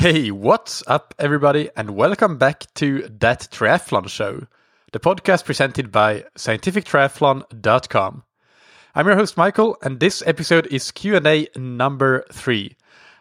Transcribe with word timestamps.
Hey, 0.00 0.30
what's 0.30 0.82
up, 0.86 1.14
everybody, 1.18 1.68
and 1.76 1.90
welcome 1.90 2.38
back 2.38 2.64
to 2.76 3.06
That 3.18 3.48
Triathlon 3.50 4.08
Show, 4.08 4.46
the 4.92 4.98
podcast 4.98 5.44
presented 5.44 5.92
by 5.92 6.24
scientifictriathlon.com. 6.38 8.22
I'm 8.94 9.06
your 9.06 9.16
host 9.16 9.36
Michael, 9.36 9.76
and 9.82 10.00
this 10.00 10.22
episode 10.24 10.66
is 10.68 10.90
Q&A 10.90 11.48
number 11.54 12.24
3. 12.32 12.78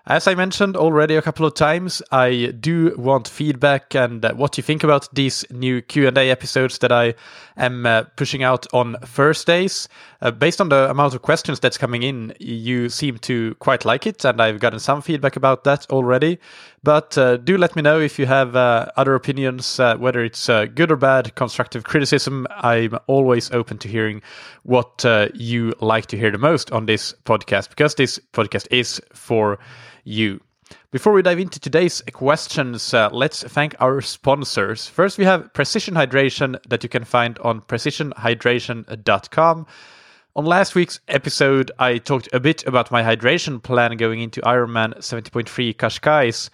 As 0.09 0.27
I 0.27 0.33
mentioned 0.33 0.75
already 0.75 1.15
a 1.17 1.21
couple 1.21 1.45
of 1.45 1.53
times, 1.53 2.01
I 2.11 2.51
do 2.59 2.95
want 2.97 3.27
feedback 3.27 3.93
and 3.93 4.25
uh, 4.25 4.33
what 4.33 4.57
you 4.57 4.63
think 4.63 4.83
about 4.83 5.07
these 5.13 5.45
new 5.51 5.83
Q&A 5.83 6.31
episodes 6.31 6.79
that 6.79 6.91
I 6.91 7.13
am 7.57 7.85
uh, 7.85 8.05
pushing 8.15 8.41
out 8.41 8.65
on 8.73 8.95
Thursdays. 9.03 9.87
Uh, 10.19 10.31
based 10.31 10.59
on 10.59 10.69
the 10.69 10.89
amount 10.89 11.13
of 11.13 11.21
questions 11.21 11.59
that's 11.59 11.77
coming 11.77 12.01
in, 12.01 12.33
you 12.39 12.89
seem 12.89 13.19
to 13.19 13.53
quite 13.59 13.85
like 13.85 14.07
it, 14.07 14.25
and 14.25 14.41
I've 14.41 14.59
gotten 14.59 14.79
some 14.79 15.03
feedback 15.03 15.35
about 15.35 15.63
that 15.65 15.85
already. 15.91 16.39
But 16.81 17.15
uh, 17.15 17.37
do 17.37 17.59
let 17.59 17.75
me 17.75 17.83
know 17.83 17.99
if 17.99 18.17
you 18.17 18.25
have 18.25 18.55
uh, 18.55 18.87
other 18.97 19.13
opinions, 19.13 19.79
uh, 19.79 19.95
whether 19.97 20.23
it's 20.23 20.47
good 20.47 20.91
or 20.91 20.95
bad, 20.95 21.35
constructive 21.35 21.83
criticism. 21.83 22.47
I'm 22.49 22.97
always 23.05 23.51
open 23.51 23.77
to 23.77 23.87
hearing 23.87 24.23
what 24.63 25.05
you 25.35 25.75
like 25.81 26.07
to 26.07 26.17
hear 26.17 26.31
the 26.31 26.39
most 26.39 26.71
on 26.71 26.87
this 26.87 27.13
podcast, 27.25 27.69
because 27.69 27.93
this 27.93 28.19
podcast 28.33 28.65
is 28.71 28.99
for 29.13 29.59
you. 30.03 30.41
Before 30.91 31.13
we 31.13 31.21
dive 31.21 31.39
into 31.39 31.59
today's 31.59 32.01
questions, 32.13 32.93
uh, 32.93 33.09
let's 33.11 33.43
thank 33.43 33.75
our 33.79 34.01
sponsors. 34.01 34.87
First, 34.87 35.17
we 35.17 35.25
have 35.25 35.51
Precision 35.53 35.95
Hydration 35.95 36.57
that 36.67 36.83
you 36.83 36.89
can 36.89 37.03
find 37.03 37.39
on 37.39 37.61
precisionhydration.com. 37.61 39.67
On 40.35 40.45
last 40.45 40.75
week's 40.75 40.99
episode, 41.07 41.71
I 41.79 41.97
talked 41.97 42.29
a 42.31 42.39
bit 42.39 42.65
about 42.67 42.91
my 42.91 43.03
hydration 43.03 43.61
plan 43.61 43.97
going 43.97 44.21
into 44.21 44.41
Ironman 44.41 44.97
70.3 44.99 45.75
Cascais 45.75 46.49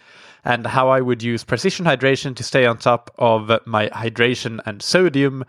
and 0.45 0.65
how 0.65 0.89
I 0.89 1.01
would 1.01 1.21
use 1.21 1.43
precision 1.43 1.85
hydration 1.85 2.35
to 2.35 2.43
stay 2.43 2.65
on 2.65 2.77
top 2.77 3.13
of 3.17 3.51
my 3.65 3.89
hydration 3.89 4.59
and 4.65 4.81
sodium. 4.81 5.43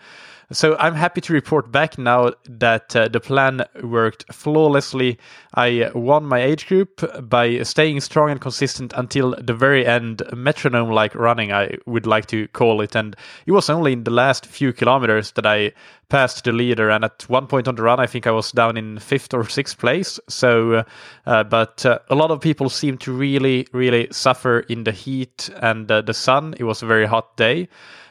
So 0.53 0.77
I'm 0.79 0.95
happy 0.95 1.21
to 1.23 1.33
report 1.33 1.73
back 1.73 1.99
now 1.99 2.31
that 2.49 2.95
uh, 2.95 3.09
the 3.09 3.19
plan 3.19 3.65
worked 3.83 4.33
flawlessly. 4.33 5.19
I 5.55 5.91
won 5.93 6.25
my 6.25 6.41
age 6.41 6.69
group 6.69 7.03
by 7.29 7.65
staying 7.65 8.01
strong 8.03 8.31
and 8.31 8.41
consistent 8.41 8.93
until 8.95 9.35
the 9.41 9.55
very 9.55 9.85
end, 9.85 10.23
metronome 10.33 10.91
like 10.91 11.17
running, 11.17 11.53
I 11.53 11.79
would 11.87 12.07
like 12.07 12.27
to 12.27 12.47
call 12.49 12.81
it. 12.81 12.95
And 12.95 13.17
it 13.47 13.53
was 13.53 13.69
only 13.69 13.93
in 13.93 14.05
the 14.05 14.13
last 14.13 14.47
few 14.47 14.73
kilometers 14.73 15.33
that 15.33 15.47
I 15.47 15.73
passed 16.11 16.45
the 16.45 16.53
leader. 16.53 16.91
And 16.91 17.05
at 17.05 17.25
one 17.29 17.49
point 17.49 17.67
on 17.67 17.75
the 17.75 17.83
run, 17.83 17.99
I 17.99 18.07
think 18.07 18.29
I 18.29 18.31
was 18.31 18.53
down 18.53 18.77
in 18.77 19.01
fifth 19.01 19.35
or 19.35 19.49
sixth 19.49 19.79
place. 19.79 20.21
So, 20.29 20.85
uh, 21.27 21.43
but 21.43 21.85
uh, 21.85 21.99
a 22.09 22.15
lot 22.15 22.31
of 22.31 22.41
people 22.41 22.69
seem 22.69 22.99
to 22.99 23.13
really, 23.13 23.67
really 23.73 24.07
suffer 24.13 24.61
in 24.61 24.85
the 24.85 24.93
heat 24.93 25.51
and 25.61 25.91
uh, 25.91 26.03
the 26.03 26.15
sun. 26.15 26.55
It 26.57 26.65
was 26.65 26.85
a 26.85 26.87
very 26.87 27.07
hot 27.07 27.37
day 27.37 27.69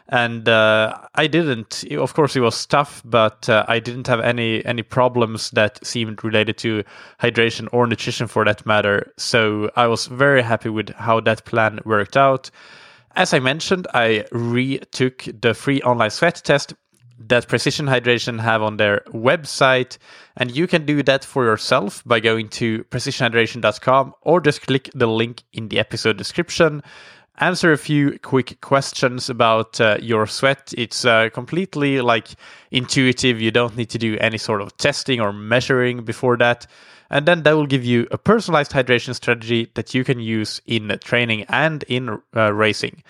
and 0.10 0.48
uh, 0.48 0.98
I 1.16 1.28
didn't. 1.28 1.84
Of 1.92 2.14
course, 2.14 2.36
it 2.36 2.42
was 2.42 2.66
tough, 2.66 3.02
but 3.06 3.50
uh, 3.50 3.66
I 3.68 3.80
didn't 3.80 4.08
have 4.08 4.20
any 4.20 4.64
any 4.66 4.84
problems 4.84 5.50
that 5.52 5.86
seemed 5.86 6.24
related 6.24 6.58
to 6.60 6.84
hydration 7.20 7.68
or 7.72 7.88
nutrition, 7.88 8.28
for 8.28 8.46
that 8.46 8.66
matter. 8.66 9.12
So 9.18 9.72
I 9.76 9.88
was 9.88 10.06
very 10.08 10.44
happy 10.44 10.70
with 10.70 10.90
how 10.90 11.22
that 11.22 11.46
plan 11.46 11.80
worked 11.86 12.18
out. 12.18 12.52
As 13.16 13.34
I 13.34 13.40
mentioned, 13.40 13.88
I 13.94 14.26
retook 14.32 15.26
the 15.42 15.54
free 15.54 15.82
online 15.82 16.10
sweat 16.10 16.42
test 16.44 16.74
that 17.18 17.48
Precision 17.48 17.86
Hydration 17.86 18.42
have 18.42 18.62
on 18.62 18.78
their 18.78 19.02
website, 19.08 19.98
and 20.36 20.52
you 20.52 20.68
can 20.68 20.86
do 20.86 21.02
that 21.04 21.24
for 21.24 21.46
yourself 21.46 22.04
by 22.06 22.20
going 22.20 22.50
to 22.50 22.84
precisionhydration.com 22.86 24.14
or 24.22 24.42
just 24.42 24.68
click 24.68 24.90
the 24.94 25.08
link 25.08 25.44
in 25.54 25.70
the 25.70 25.80
episode 25.80 26.18
description 26.18 26.84
answer 27.40 27.72
a 27.72 27.78
few 27.78 28.18
quick 28.20 28.62
questions 28.62 29.30
about 29.30 29.80
uh, 29.82 29.98
your 30.02 30.28
sweat. 30.28 30.74
It's 30.78 31.06
uh, 31.06 31.30
completely 31.34 32.02
like 32.02 32.30
intuitive. 32.72 33.42
You 33.42 33.52
don't 33.52 33.76
need 33.76 33.90
to 33.90 33.98
do 33.98 34.18
any 34.20 34.38
sort 34.38 34.62
of 34.62 34.76
testing 34.78 35.20
or 35.20 35.34
measuring 35.34 36.04
before 36.04 36.38
that. 36.38 36.68
And 37.10 37.26
then 37.26 37.44
that 37.44 37.54
will 37.54 37.68
give 37.68 37.86
you 37.86 38.08
a 38.12 38.18
personalized 38.18 38.72
hydration 38.72 39.14
strategy 39.14 39.72
that 39.76 39.94
you 39.94 40.04
can 40.04 40.20
use 40.20 40.62
in 40.66 40.98
training 41.04 41.46
and 41.50 41.84
in 41.84 42.22
uh, 42.36 42.54
racing. 42.54 43.04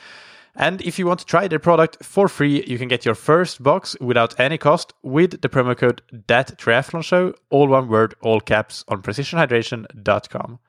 And 0.58 0.82
if 0.82 0.98
you 0.98 1.06
want 1.06 1.20
to 1.20 1.26
try 1.26 1.48
their 1.48 1.60
product 1.60 2.04
for 2.04 2.30
free, 2.30 2.64
you 2.66 2.78
can 2.78 2.88
get 2.88 3.06
your 3.06 3.16
first 3.16 3.62
box 3.62 3.96
without 4.00 4.40
any 4.40 4.58
cost 4.58 4.94
with 5.04 5.42
the 5.42 5.50
promo 5.50 5.78
code 5.78 6.02
that 6.28 6.58
triathlon 6.58 7.04
show, 7.04 7.34
all 7.50 7.68
one 7.68 7.90
word, 7.90 8.16
all 8.22 8.40
caps 8.40 8.86
on 8.88 9.02
precisionhydration.com. 9.02 10.60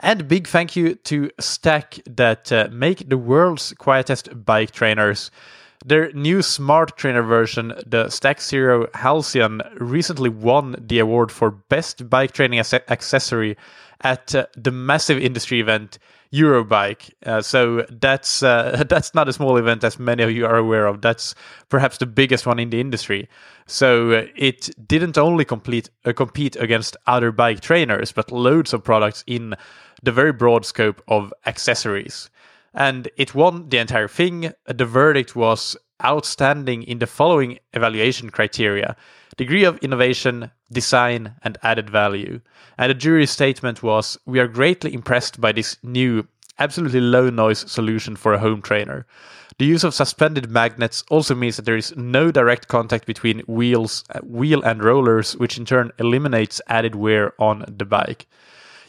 And 0.00 0.28
big 0.28 0.46
thank 0.46 0.76
you 0.76 0.94
to 0.94 1.30
Stac 1.40 2.00
that 2.06 2.52
uh, 2.52 2.68
make 2.70 3.08
the 3.08 3.18
world's 3.18 3.74
quietest 3.78 4.44
bike 4.44 4.70
trainers. 4.70 5.30
Their 5.84 6.12
new 6.12 6.42
smart 6.42 6.96
trainer 6.96 7.22
version, 7.22 7.72
the 7.86 8.08
Stac 8.08 8.40
Zero 8.40 8.88
Halcyon, 8.94 9.62
recently 9.76 10.28
won 10.28 10.76
the 10.78 10.98
award 10.98 11.30
for 11.32 11.50
best 11.50 12.08
bike 12.10 12.32
training 12.32 12.58
accessory 12.58 13.56
at 14.00 14.34
uh, 14.34 14.46
the 14.56 14.70
massive 14.70 15.18
industry 15.18 15.60
event 15.60 15.98
Eurobike. 16.32 17.10
Uh, 17.24 17.40
so 17.40 17.86
that's 17.90 18.42
uh, 18.42 18.84
that's 18.88 19.14
not 19.14 19.28
a 19.28 19.32
small 19.32 19.56
event, 19.56 19.84
as 19.84 19.98
many 19.98 20.22
of 20.22 20.30
you 20.30 20.46
are 20.46 20.56
aware 20.56 20.86
of. 20.86 21.00
That's 21.00 21.34
perhaps 21.68 21.98
the 21.98 22.06
biggest 22.06 22.46
one 22.46 22.58
in 22.58 22.70
the 22.70 22.80
industry. 22.80 23.28
So 23.66 24.12
uh, 24.12 24.26
it 24.36 24.70
didn't 24.86 25.16
only 25.16 25.44
complete 25.44 25.90
uh, 26.04 26.12
compete 26.12 26.56
against 26.56 26.96
other 27.06 27.32
bike 27.32 27.60
trainers, 27.60 28.12
but 28.12 28.30
loads 28.30 28.72
of 28.72 28.84
products 28.84 29.24
in 29.26 29.54
the 30.02 30.12
very 30.12 30.32
broad 30.32 30.64
scope 30.64 31.02
of 31.08 31.32
accessories. 31.46 32.30
And 32.74 33.08
it 33.16 33.34
won 33.34 33.68
the 33.68 33.78
entire 33.78 34.08
thing. 34.08 34.52
The 34.66 34.84
verdict 34.84 35.34
was 35.34 35.76
outstanding 36.04 36.82
in 36.84 36.98
the 36.98 37.06
following 37.06 37.58
evaluation 37.72 38.30
criteria 38.30 38.96
degree 39.38 39.64
of 39.64 39.78
innovation, 39.78 40.50
design, 40.70 41.34
and 41.42 41.56
added 41.62 41.88
value. 41.88 42.40
And 42.76 42.90
the 42.90 42.94
jury's 42.94 43.30
statement 43.30 43.82
was 43.82 44.18
We 44.26 44.40
are 44.40 44.48
greatly 44.48 44.92
impressed 44.92 45.40
by 45.40 45.52
this 45.52 45.78
new, 45.82 46.26
absolutely 46.58 47.00
low 47.00 47.30
noise 47.30 47.70
solution 47.70 48.16
for 48.16 48.34
a 48.34 48.38
home 48.38 48.60
trainer. 48.60 49.06
The 49.58 49.64
use 49.64 49.84
of 49.84 49.94
suspended 49.94 50.50
magnets 50.50 51.04
also 51.08 51.34
means 51.34 51.56
that 51.56 51.64
there 51.64 51.76
is 51.76 51.96
no 51.96 52.30
direct 52.30 52.68
contact 52.68 53.06
between 53.06 53.40
wheels, 53.40 54.04
uh, 54.10 54.20
wheel 54.20 54.62
and 54.62 54.82
rollers, 54.82 55.36
which 55.36 55.56
in 55.56 55.64
turn 55.64 55.92
eliminates 55.98 56.60
added 56.68 56.94
wear 56.94 57.32
on 57.40 57.64
the 57.68 57.84
bike. 57.84 58.26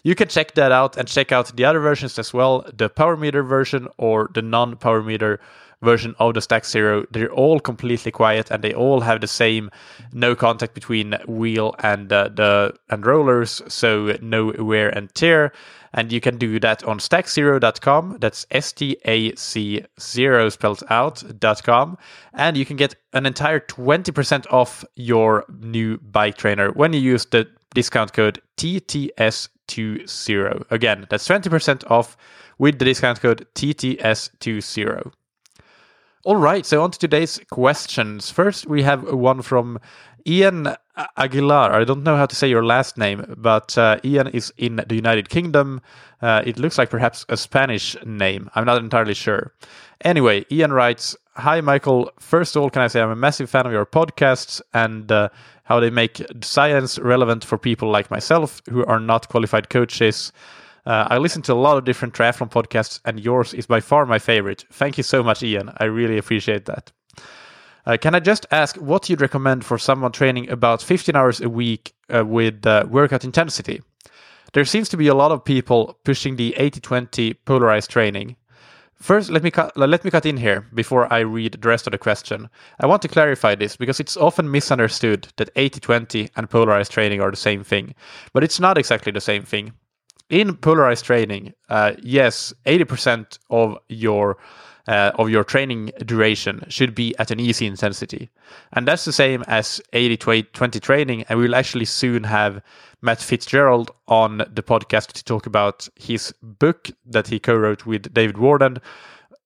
You 0.04 0.16
can 0.16 0.28
check 0.28 0.56
that 0.56 0.72
out 0.72 0.98
and 0.98 1.08
check 1.08 1.32
out 1.32 1.56
the 1.56 1.66
other 1.66 1.80
versions 1.80 2.18
as 2.18 2.34
well 2.34 2.66
the 2.74 2.90
Power 2.90 3.18
Meter 3.18 3.44
version 3.44 3.88
or 3.98 4.30
the 4.34 4.42
non 4.42 4.78
Power 4.78 5.02
Meter 5.02 5.40
version 5.82 6.16
of 6.20 6.34
the 6.34 6.42
Stac 6.42 6.66
Zero. 6.66 7.06
They're 7.12 7.32
all 7.32 7.60
completely 7.60 8.12
quiet 8.12 8.52
and 8.52 8.64
they 8.64 8.74
all 8.74 9.02
have 9.02 9.22
the 9.22 9.28
same 9.28 9.70
no 10.14 10.36
contact 10.36 10.74
between 10.74 11.14
wheel 11.28 11.76
and 11.80 12.12
uh, 12.12 12.30
the 12.30 12.74
and 12.90 13.06
rollers, 13.06 13.62
so 13.68 14.18
no 14.22 14.54
wear 14.58 14.90
and 14.90 15.14
tear. 15.16 15.52
And 15.94 16.12
you 16.12 16.22
can 16.22 16.38
do 16.38 16.60
that 16.60 16.84
on 16.84 17.00
staczero.com. 17.00 18.18
That's 18.20 18.46
S 18.52 18.72
T 18.74 18.98
A 19.06 19.36
C 19.36 19.84
zero 20.00 20.50
spelled 20.50 20.84
out.com. 20.90 21.98
And 22.34 22.56
you 22.58 22.66
can 22.66 22.78
get 22.78 22.96
an 23.14 23.26
entire 23.26 23.60
20% 23.60 24.46
off 24.52 24.86
your 24.96 25.46
new 25.60 25.98
bike 25.98 26.38
trainer 26.38 26.72
when 26.72 26.94
you 26.94 27.00
use 27.00 27.26
the 27.26 27.48
discount 27.74 28.14
code 28.14 28.40
TTS20. 29.70 30.66
Again, 30.72 31.08
that's 31.10 31.28
20% 31.28 31.90
off 31.90 32.18
with 32.58 32.80
the 32.80 32.86
discount 32.86 33.22
code 33.22 33.48
TTS20. 33.56 35.12
All 36.26 36.36
right, 36.36 36.66
so 36.66 36.84
on 36.84 36.92
to 36.92 37.00
today's 37.00 37.40
questions. 37.50 38.30
First, 38.30 38.68
we 38.68 38.84
have 38.84 39.14
one 39.14 39.42
from 39.42 39.80
Ian 40.28 40.76
Aguilar. 41.18 41.74
I 41.74 41.84
don't 41.84 42.04
know 42.04 42.18
how 42.18 42.26
to 42.26 42.36
say 42.36 42.50
your 42.50 42.66
last 42.66 42.98
name, 42.98 43.34
but 43.38 43.78
uh, 43.78 44.00
Ian 44.04 44.28
is 44.28 44.54
in 44.58 44.84
the 44.88 44.96
United 44.96 45.30
Kingdom. 45.30 45.82
Uh, 46.22 46.42
it 46.46 46.60
looks 46.60 46.78
like 46.78 46.90
perhaps 46.90 47.26
a 47.30 47.38
Spanish 47.38 47.96
name. 48.06 48.50
I'm 48.56 48.66
not 48.66 48.82
entirely 48.82 49.14
sure. 49.14 49.54
Anyway, 50.02 50.46
Ian 50.52 50.74
writes 50.74 51.16
Hi, 51.36 51.62
Michael. 51.62 52.12
First 52.20 52.56
of 52.56 52.62
all, 52.62 52.70
can 52.70 52.82
I 52.82 52.88
say 52.88 53.02
I'm 53.02 53.12
a 53.12 53.16
massive 53.16 53.50
fan 53.50 53.66
of 53.66 53.72
your 53.72 53.86
podcasts 53.86 54.62
and 54.74 55.10
uh, 55.12 55.30
how 55.70 55.80
they 55.80 55.92
make 55.92 56.22
science 56.42 56.98
relevant 57.00 57.46
for 57.46 57.58
people 57.58 57.90
like 57.90 58.10
myself 58.10 58.62
who 58.70 58.84
are 58.86 59.00
not 59.00 59.30
qualified 59.30 59.70
coaches. 59.70 60.34
Uh, 60.86 61.08
I 61.10 61.20
listen 61.20 61.44
to 61.44 61.54
a 61.54 61.56
lot 61.56 61.78
of 61.78 61.86
different 61.86 62.16
triathlon 62.16 62.50
podcasts, 62.50 63.00
and 63.06 63.20
yours 63.20 63.54
is 63.54 63.68
by 63.68 63.80
far 63.80 64.08
my 64.08 64.18
favorite. 64.18 64.66
Thank 64.72 64.98
you 64.98 65.04
so 65.04 65.22
much, 65.22 65.44
Ian. 65.44 65.72
I 65.78 65.86
really 65.86 66.18
appreciate 66.18 66.66
that. 66.66 66.92
Uh, 67.90 67.98
can 67.98 68.14
I 68.14 68.20
just 68.20 68.46
ask 68.52 68.76
what 68.76 69.10
you'd 69.10 69.20
recommend 69.20 69.66
for 69.66 69.80
someone 69.80 70.12
training 70.12 70.48
about 70.52 70.84
15 70.84 71.16
hours 71.16 71.42
a 71.42 71.50
week 71.50 71.96
uh, 72.16 72.24
with 72.24 72.64
uh, 72.68 72.86
workout 72.88 73.24
intensity? 73.24 73.82
There 74.54 74.64
seems 74.64 74.90
to 74.90 74.98
be 74.98 75.08
a 75.08 75.16
lot 75.16 75.32
of 75.32 75.44
people 75.44 75.98
pushing 76.04 76.36
the 76.36 76.54
80-20 76.60 77.38
polarized 77.46 77.90
training. 77.90 78.36
First, 78.94 79.32
let 79.32 79.42
me 79.42 79.50
cut, 79.50 79.76
let 79.76 80.06
me 80.06 80.12
cut 80.12 80.28
in 80.28 80.38
here 80.38 80.68
before 80.72 81.12
I 81.12 81.22
read 81.22 81.54
the 81.54 81.68
rest 81.68 81.88
of 81.88 81.92
the 81.92 81.98
question. 81.98 82.48
I 82.80 82.86
want 82.86 83.02
to 83.02 83.08
clarify 83.08 83.56
this 83.56 83.76
because 83.76 84.00
it's 84.00 84.18
often 84.18 84.52
misunderstood 84.52 85.30
that 85.38 85.52
80-20 85.56 86.30
and 86.36 86.48
polarized 86.48 86.92
training 86.92 87.22
are 87.22 87.32
the 87.32 87.38
same 87.38 87.64
thing, 87.64 87.96
but 88.34 88.44
it's 88.44 88.60
not 88.60 88.78
exactly 88.78 89.12
the 89.12 89.20
same 89.20 89.42
thing. 89.42 89.74
in 90.30 90.56
polarized 90.58 91.06
training, 91.06 91.54
uh, 91.70 91.94
yes, 92.04 92.54
80% 92.68 93.40
of 93.50 93.80
your 93.88 94.38
uh, 94.90 95.12
of 95.20 95.30
your 95.30 95.44
training 95.44 95.92
duration 96.04 96.66
should 96.68 96.96
be 96.96 97.16
at 97.20 97.30
an 97.30 97.40
easy 97.40 97.68
intensity. 97.68 98.28
And 98.74 98.88
that's 98.88 99.06
the 99.06 99.14
same 99.14 99.44
as 99.48 99.80
80 99.94 100.44
20 100.52 100.80
training. 100.80 101.26
And 101.30 101.40
we'll 101.40 101.56
actually 101.56 101.86
soon 101.86 102.24
have 102.24 102.62
Matt 103.02 103.22
Fitzgerald 103.22 103.92
on 104.08 104.40
the 104.40 104.64
podcast 104.64 105.12
to 105.14 105.24
talk 105.24 105.46
about 105.46 105.88
his 105.96 106.34
book 106.42 106.90
that 107.06 107.28
he 107.28 107.40
co 107.40 107.56
wrote 107.56 107.86
with 107.86 108.12
David 108.14 108.38
Warden. 108.38 108.80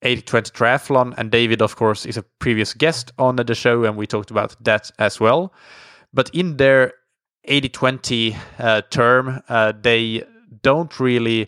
80-20 0.01 0.51
triathlon 0.51 1.13
and 1.18 1.31
david 1.31 1.62
of 1.62 1.78
course 1.78 2.06
is 2.06 2.18
a 2.18 2.24
previous 2.40 2.74
guest 2.74 3.13
on 3.18 3.38
the 3.38 3.56
show 3.56 3.86
and 3.86 3.95
we 3.95 4.06
talked 4.06 4.31
about 4.31 4.54
that 4.62 4.92
as 5.00 5.18
well 5.18 5.54
but 6.13 6.30
in 6.34 6.57
their 6.57 6.92
80-20 7.48 8.36
uh, 8.60 8.81
term 8.90 9.42
uh, 9.48 9.72
they 9.81 10.25
don't 10.62 11.00
really 11.00 11.48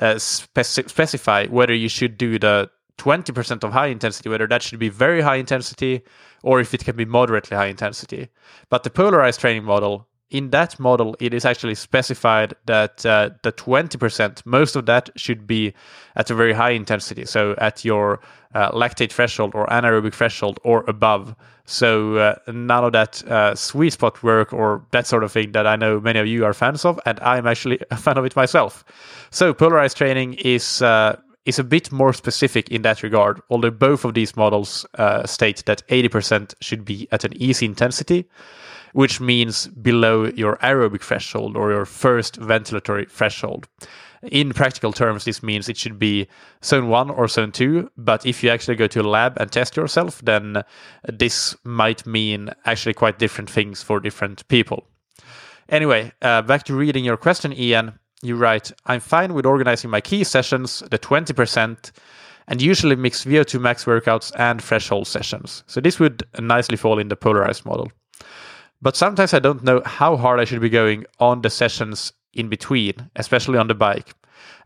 uh, 0.00 0.14
speci- 0.14 0.90
specify 0.90 1.46
whether 1.46 1.72
you 1.72 1.88
should 1.88 2.18
do 2.18 2.40
the 2.40 2.68
20% 2.98 3.64
of 3.64 3.72
high 3.72 3.86
intensity, 3.86 4.28
whether 4.28 4.46
that 4.46 4.62
should 4.62 4.78
be 4.78 4.88
very 4.88 5.20
high 5.20 5.36
intensity 5.36 6.02
or 6.42 6.60
if 6.60 6.74
it 6.74 6.84
can 6.84 6.96
be 6.96 7.04
moderately 7.04 7.56
high 7.56 7.66
intensity. 7.66 8.28
But 8.68 8.82
the 8.82 8.90
polarized 8.90 9.40
training 9.40 9.64
model, 9.64 10.08
in 10.30 10.50
that 10.50 10.80
model, 10.80 11.14
it 11.20 11.34
is 11.34 11.44
actually 11.44 11.74
specified 11.74 12.54
that 12.64 13.04
uh, 13.04 13.30
the 13.42 13.52
20%, 13.52 14.44
most 14.46 14.76
of 14.76 14.86
that 14.86 15.10
should 15.14 15.46
be 15.46 15.74
at 16.16 16.30
a 16.30 16.34
very 16.34 16.54
high 16.54 16.70
intensity. 16.70 17.26
So 17.26 17.54
at 17.58 17.84
your 17.84 18.20
uh, 18.54 18.70
lactate 18.72 19.12
threshold 19.12 19.54
or 19.54 19.66
anaerobic 19.66 20.14
threshold 20.14 20.58
or 20.64 20.84
above. 20.88 21.34
So 21.66 22.16
uh, 22.16 22.34
none 22.48 22.84
of 22.84 22.92
that 22.92 23.22
uh, 23.28 23.54
sweet 23.54 23.92
spot 23.92 24.22
work 24.22 24.52
or 24.52 24.84
that 24.92 25.06
sort 25.06 25.22
of 25.22 25.30
thing 25.32 25.52
that 25.52 25.66
I 25.66 25.76
know 25.76 26.00
many 26.00 26.18
of 26.18 26.26
you 26.26 26.44
are 26.46 26.54
fans 26.54 26.84
of, 26.84 26.98
and 27.04 27.20
I'm 27.20 27.46
actually 27.46 27.80
a 27.90 27.96
fan 27.96 28.16
of 28.16 28.24
it 28.24 28.34
myself. 28.34 28.84
So 29.30 29.52
polarized 29.52 29.98
training 29.98 30.34
is 30.34 30.80
uh, 30.80 31.16
is 31.44 31.58
a 31.58 31.64
bit 31.64 31.90
more 31.90 32.12
specific 32.12 32.68
in 32.70 32.82
that 32.82 33.02
regard, 33.02 33.40
although 33.50 33.70
both 33.70 34.04
of 34.04 34.14
these 34.14 34.36
models 34.36 34.86
uh, 34.94 35.26
state 35.26 35.64
that 35.66 35.86
80% 35.88 36.54
should 36.60 36.84
be 36.84 37.08
at 37.10 37.24
an 37.24 37.32
easy 37.34 37.66
intensity, 37.66 38.28
which 38.92 39.20
means 39.20 39.66
below 39.68 40.26
your 40.26 40.56
aerobic 40.58 41.02
threshold 41.02 41.56
or 41.56 41.72
your 41.72 41.84
first 41.84 42.38
ventilatory 42.38 43.10
threshold. 43.10 43.66
In 44.30 44.52
practical 44.52 44.92
terms, 44.92 45.24
this 45.24 45.42
means 45.42 45.68
it 45.68 45.76
should 45.76 45.98
be 45.98 46.28
zone 46.62 46.88
one 46.88 47.10
or 47.10 47.26
zone 47.26 47.50
two. 47.50 47.90
But 47.96 48.24
if 48.24 48.44
you 48.44 48.50
actually 48.50 48.76
go 48.76 48.86
to 48.86 49.00
a 49.00 49.02
lab 49.02 49.36
and 49.40 49.50
test 49.50 49.76
yourself, 49.76 50.22
then 50.22 50.62
this 51.08 51.56
might 51.64 52.06
mean 52.06 52.50
actually 52.64 52.94
quite 52.94 53.18
different 53.18 53.50
things 53.50 53.82
for 53.82 53.98
different 53.98 54.46
people. 54.46 54.86
Anyway, 55.68 56.12
uh, 56.22 56.42
back 56.42 56.62
to 56.64 56.74
reading 56.74 57.04
your 57.04 57.16
question, 57.16 57.52
Ian 57.52 57.98
you 58.22 58.36
write, 58.36 58.72
I'm 58.86 59.00
fine 59.00 59.34
with 59.34 59.46
organizing 59.46 59.90
my 59.90 60.00
key 60.00 60.24
sessions, 60.24 60.80
the 60.90 60.98
20%, 60.98 61.90
and 62.48 62.62
usually 62.62 62.96
mix 62.96 63.24
VO2 63.24 63.60
max 63.60 63.84
workouts 63.84 64.32
and 64.36 64.62
threshold 64.62 65.06
sessions. 65.06 65.64
So 65.66 65.80
this 65.80 65.98
would 65.98 66.22
nicely 66.38 66.76
fall 66.76 66.98
in 66.98 67.08
the 67.08 67.16
polarized 67.16 67.64
model. 67.64 67.90
But 68.80 68.96
sometimes 68.96 69.34
I 69.34 69.38
don't 69.38 69.62
know 69.62 69.82
how 69.84 70.16
hard 70.16 70.40
I 70.40 70.44
should 70.44 70.60
be 70.60 70.68
going 70.68 71.04
on 71.20 71.42
the 71.42 71.50
sessions 71.50 72.12
in 72.32 72.48
between, 72.48 72.94
especially 73.16 73.58
on 73.58 73.68
the 73.68 73.74
bike. 73.74 74.12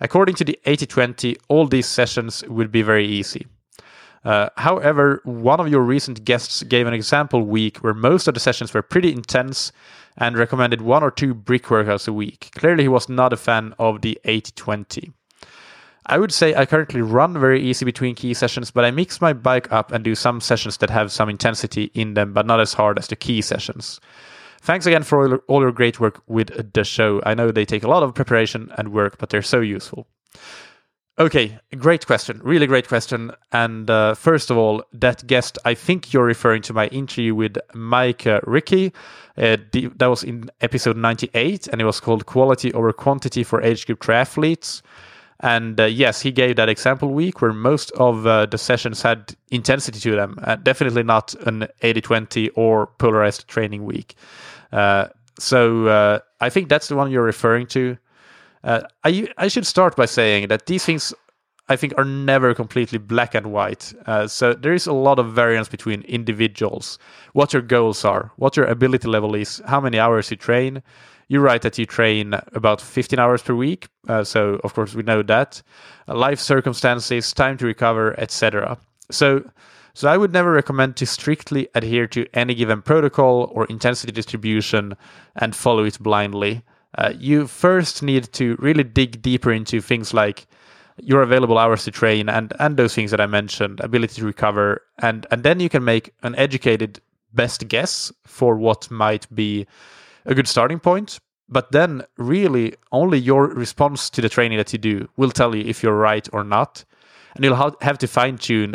According 0.01 0.37
to 0.37 0.45
the 0.45 0.59
80-20, 0.67 1.37
all 1.49 1.67
these 1.67 1.87
sessions 1.87 2.45
would 2.49 2.71
be 2.71 2.83
very 2.83 3.07
easy. 3.07 3.47
Uh, 4.27 4.49
however, 4.57 5.21
one 5.23 5.61
of 5.61 5.69
your 5.69 5.83
recent 5.83 6.25
guests 6.25 6.65
gave 6.65 6.89
an 6.89 6.93
example 6.93 7.43
week 7.43 7.79
where 7.79 7.95
most 7.95 8.27
of 8.27 8.35
the 8.35 8.41
sessions 8.41 8.75
were 8.75 8.83
pretty 8.83 9.13
intense 9.13 9.71
and 10.17 10.37
recommended 10.37 10.81
one 10.81 11.05
or 11.05 11.13
two 11.13 11.33
brick 11.33 11.63
workouts 11.67 12.09
a 12.09 12.13
week. 12.13 12.51
Clearly, 12.57 12.83
he 12.83 12.89
was 12.89 13.09
not 13.09 13.33
a 13.33 13.37
fan 13.37 13.73
of 13.79 14.01
the 14.03 14.19
80-20. 14.25 15.13
I 16.07 16.19
would 16.19 16.33
say 16.33 16.57
I 16.57 16.67
currently 16.67 17.03
run 17.03 17.39
very 17.39 17.63
easy 17.63 17.85
between 17.85 18.17
key 18.17 18.35
sessions, 18.35 18.73
but 18.73 18.85
I 18.85 18.91
mix 18.91 19.21
my 19.21 19.33
bike 19.33 19.71
up 19.71 19.93
and 19.93 20.03
do 20.03 20.17
some 20.17 20.41
sessions 20.41 20.79
that 20.79 20.91
have 20.91 21.13
some 21.13 21.29
intensity 21.29 21.93
in 21.95 22.15
them, 22.15 22.33
but 22.33 22.47
not 22.47 22.59
as 22.59 22.75
hard 22.75 22.99
as 22.99 23.07
the 23.07 23.15
key 23.15 23.41
sessions. 23.43 24.01
Thanks 24.61 24.87
again 24.87 25.05
for 25.05 25.37
all 25.47 25.61
your 25.61 25.71
great 25.71 26.01
work 26.01 26.21
with 26.27 26.73
the 26.73 26.83
show. 26.83 27.23
I 27.25 27.35
know 27.35 27.53
they 27.53 27.65
take 27.65 27.85
a 27.85 27.89
lot 27.89 28.03
of 28.03 28.13
preparation 28.13 28.73
and 28.77 28.93
work, 28.93 29.19
but 29.19 29.31
they're 29.31 29.41
so 29.41 29.61
useful. 29.61 30.09
Okay, 31.19 31.59
great 31.79 32.07
question. 32.07 32.43
Really 32.45 32.67
great 32.67 32.89
question. 32.89 33.33
And 33.51 33.89
uh, 33.89 34.15
first 34.15 34.51
of 34.51 34.59
all, 34.59 34.83
that 34.93 35.27
guest, 35.27 35.57
I 35.65 35.73
think 35.73 36.13
you're 36.13 36.27
referring 36.27 36.61
to 36.63 36.75
my 36.75 36.89
interview 36.89 37.35
with 37.35 37.57
Mike 37.73 38.27
uh, 38.27 38.41
Ricci. 38.43 38.93
Uh, 39.39 39.57
the, 39.73 39.87
that 39.97 40.09
was 40.09 40.23
in 40.23 40.51
episode 40.61 40.99
98, 40.99 41.69
and 41.69 41.81
it 41.81 41.87
was 41.87 42.01
called 42.01 42.27
Quality 42.27 42.71
Over 42.75 42.93
Quantity 42.93 43.45
for 43.45 43.63
Age 43.63 43.87
Group 43.87 44.01
Triathletes. 44.01 44.83
And 45.41 45.81
uh, 45.81 45.85
yes, 45.85 46.21
he 46.21 46.33
gave 46.33 46.57
that 46.57 46.69
example 46.69 47.09
week 47.09 47.41
where 47.41 47.55
most 47.55 47.93
of 47.93 48.27
uh, 48.27 48.45
the 48.45 48.59
sessions 48.59 49.01
had 49.01 49.35
intensity 49.51 50.01
to 50.01 50.17
them. 50.17 50.39
Uh, 50.43 50.57
definitely 50.57 51.03
not 51.03 51.35
an 51.47 51.67
80 51.81 52.01
20 52.03 52.49
or 52.51 52.89
polarized 52.99 53.49
training 53.49 53.87
week. 53.87 54.17
so 55.39 56.21
I 56.43 56.51
think 56.51 56.69
that's 56.69 56.89
the 56.89 56.97
one 56.97 57.11
you're 57.11 57.23
referring 57.23 57.69
to. 57.69 57.97
Uh, 58.67 58.83
I 59.05 59.29
I 59.39 59.49
should 59.49 59.67
start 59.67 59.95
by 59.97 60.07
saying 60.07 60.49
that 60.49 60.67
these 60.67 60.85
things 60.85 61.15
I 61.69 61.77
think 61.77 61.95
are 61.97 62.05
never 62.05 62.53
completely 62.53 62.99
black 62.99 63.35
and 63.35 63.53
white. 63.53 63.95
Uh, 64.07 64.27
so 64.27 64.55
there 64.55 64.75
is 64.75 64.87
a 64.87 64.93
lot 64.93 65.19
of 65.19 65.33
variance 65.33 65.69
between 65.69 66.03
individuals. 66.03 66.99
What 67.33 67.53
your 67.53 67.63
goals 67.63 68.05
are, 68.05 68.33
what 68.37 68.57
your 68.57 68.67
ability 68.67 69.09
level 69.09 69.35
is, 69.35 69.63
how 69.67 69.81
many 69.81 69.99
hours 69.99 70.31
you 70.31 70.37
train. 70.37 70.83
You 71.29 71.41
write 71.41 71.63
that 71.63 71.79
you 71.79 71.87
train 71.87 72.35
about 72.53 72.81
15 72.81 73.19
hours 73.19 73.43
per 73.43 73.55
week. 73.55 73.89
Uh, 74.09 74.23
so 74.23 74.61
of 74.63 74.75
course 74.75 74.95
we 74.95 75.03
know 75.03 75.23
that. 75.23 75.63
Uh, 76.09 76.17
life 76.17 76.39
circumstances, 76.41 77.33
time 77.33 77.57
to 77.59 77.67
recover, 77.67 78.19
etc. 78.21 78.79
So 79.11 79.49
so 79.95 80.09
I 80.09 80.17
would 80.17 80.33
never 80.33 80.53
recommend 80.53 80.97
to 80.97 81.07
strictly 81.07 81.69
adhere 81.75 82.07
to 82.09 82.27
any 82.35 82.55
given 82.55 82.83
protocol 82.83 83.51
or 83.55 83.65
intensity 83.67 84.13
distribution 84.13 84.97
and 85.37 85.57
follow 85.57 85.85
it 85.85 85.99
blindly 86.01 86.63
uh, 86.97 87.13
you 87.19 87.47
first 87.47 88.03
need 88.03 88.33
to 88.33 88.57
really 88.59 88.85
dig 88.85 89.23
deeper 89.23 89.53
into 89.53 89.81
things 89.81 90.15
like 90.15 90.47
your 91.03 91.23
available 91.23 91.59
hours 91.59 91.85
to 91.85 91.91
train 91.91 92.29
and 92.29 92.55
and 92.59 92.77
those 92.77 92.95
things 92.95 93.11
that 93.11 93.21
I 93.21 93.27
mentioned, 93.27 93.81
ability 93.81 94.21
to 94.21 94.27
recover, 94.27 94.83
and 94.99 95.27
and 95.31 95.43
then 95.43 95.61
you 95.61 95.69
can 95.69 95.85
make 95.85 96.15
an 96.23 96.35
educated 96.37 97.01
best 97.35 97.69
guess 97.69 98.13
for 98.25 98.57
what 98.57 98.91
might 98.91 99.27
be 99.35 99.67
a 100.25 100.35
good 100.35 100.49
starting 100.49 100.81
point. 100.81 101.21
But 101.49 101.71
then, 101.71 102.03
really, 102.17 102.75
only 102.91 103.19
your 103.19 103.47
response 103.49 104.11
to 104.11 104.21
the 104.21 104.29
training 104.29 104.59
that 104.59 104.73
you 104.73 104.79
do 104.79 105.09
will 105.17 105.31
tell 105.31 105.55
you 105.55 105.63
if 105.65 105.83
you're 105.83 105.97
right 105.97 106.29
or 106.33 106.43
not, 106.43 106.85
and 107.35 107.45
you'll 107.45 107.75
have 107.83 107.99
to 107.99 108.09
fine 108.09 108.39
tune 108.39 108.75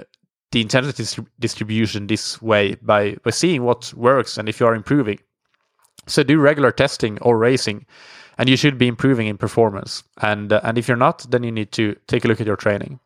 the 0.51 0.61
intensity 0.61 1.23
distribution 1.39 2.07
this 2.07 2.41
way 2.41 2.75
by 2.81 3.15
by 3.23 3.31
seeing 3.31 3.63
what 3.63 3.93
works 3.93 4.37
and 4.37 4.47
if 4.47 4.59
you 4.59 4.67
are 4.67 4.75
improving. 4.75 5.19
So 6.07 6.23
do 6.23 6.39
regular 6.39 6.71
testing 6.71 7.19
or 7.21 7.37
racing, 7.37 7.85
and 8.37 8.49
you 8.49 8.57
should 8.57 8.77
be 8.77 8.87
improving 8.87 9.27
in 9.27 9.37
performance. 9.37 10.03
And 10.21 10.51
uh, 10.53 10.61
and 10.63 10.77
if 10.77 10.87
you're 10.87 10.97
not, 10.97 11.25
then 11.29 11.43
you 11.43 11.51
need 11.51 11.71
to 11.73 11.95
take 12.07 12.25
a 12.25 12.27
look 12.27 12.41
at 12.41 12.47
your 12.47 12.55
training. 12.55 12.99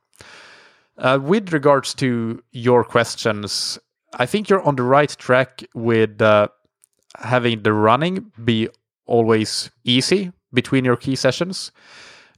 Uh, 0.98 1.20
with 1.22 1.52
regards 1.52 1.94
to 1.96 2.42
your 2.52 2.84
questions, 2.84 3.78
I 4.14 4.26
think 4.26 4.50
you're 4.50 4.62
on 4.62 4.76
the 4.76 4.84
right 4.84 5.10
track 5.10 5.64
with 5.74 6.22
uh, 6.22 6.48
having 7.20 7.64
the 7.64 7.74
running 7.74 8.32
be 8.44 8.70
always 9.06 9.70
easy 9.84 10.32
between 10.54 10.86
your 10.86 10.96
key 10.96 11.16
sessions. 11.16 11.72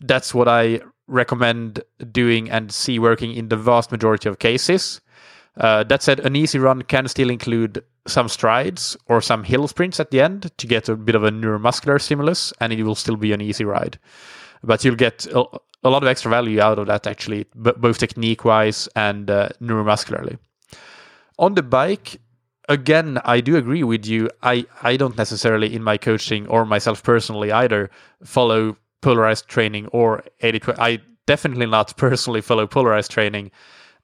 That's 0.02 0.34
what 0.34 0.48
I 0.48 0.82
recommend 1.08 1.84
doing 2.12 2.50
and 2.50 2.72
see 2.72 3.00
working 3.00 3.34
in 3.34 3.50
the 3.50 3.58
vast 3.58 3.92
majority 3.92 4.28
of 4.28 4.40
cases. 4.40 5.02
Uh, 5.60 5.84
that 5.84 6.04
said, 6.04 6.20
an 6.20 6.36
easy 6.36 6.60
run 6.60 6.84
can 6.84 7.08
still 7.08 7.30
include 7.30 7.84
some 8.06 8.30
strides 8.30 8.96
or 9.08 9.22
some 9.22 9.44
hill 9.44 9.68
sprints 9.68 10.00
at 10.00 10.12
the 10.12 10.22
end 10.22 10.52
to 10.58 10.68
get 10.68 10.88
a 10.88 10.96
bit 10.96 11.16
of 11.16 11.24
a 11.24 11.32
neuromuscular 11.32 12.00
stimulus, 12.00 12.54
and 12.62 12.72
it 12.72 12.84
will 12.84 12.96
still 12.96 13.16
be 13.16 13.34
an 13.34 13.42
easy 13.42 13.66
ride. 13.66 13.98
But 14.64 14.86
you'll 14.86 14.96
get 14.96 15.26
a, 15.28 15.44
a 15.84 15.90
lot 15.90 16.04
of 16.04 16.10
extra 16.10 16.30
value 16.30 16.62
out 16.62 16.80
of 16.80 16.88
that, 16.88 17.08
actually, 17.08 17.46
b- 17.60 17.74
both 17.78 17.98
technique 17.98 18.46
wise 18.46 18.88
and 18.96 19.30
uh, 19.30 19.50
neuromuscularly. 19.62 20.38
On 21.40 21.56
the 21.56 21.64
bike, 21.64 22.20
again, 22.70 23.20
I 23.26 23.42
do 23.42 23.58
agree 23.58 23.84
with 23.84 24.06
you. 24.06 24.30
I, 24.44 24.66
I 24.84 24.96
don't 24.96 25.18
necessarily, 25.18 25.74
in 25.74 25.84
my 25.84 25.98
coaching 25.98 26.48
or 26.48 26.66
myself 26.66 27.02
personally 27.04 27.52
either, 27.52 27.90
follow 28.24 28.78
polarized 29.02 29.48
training 29.48 29.88
or 29.88 30.24
80 30.42 30.62
I 30.80 31.02
definitely 31.26 31.66
not 31.66 31.96
personally 31.98 32.42
follow 32.42 32.68
polarized 32.68 33.12
training 33.12 33.52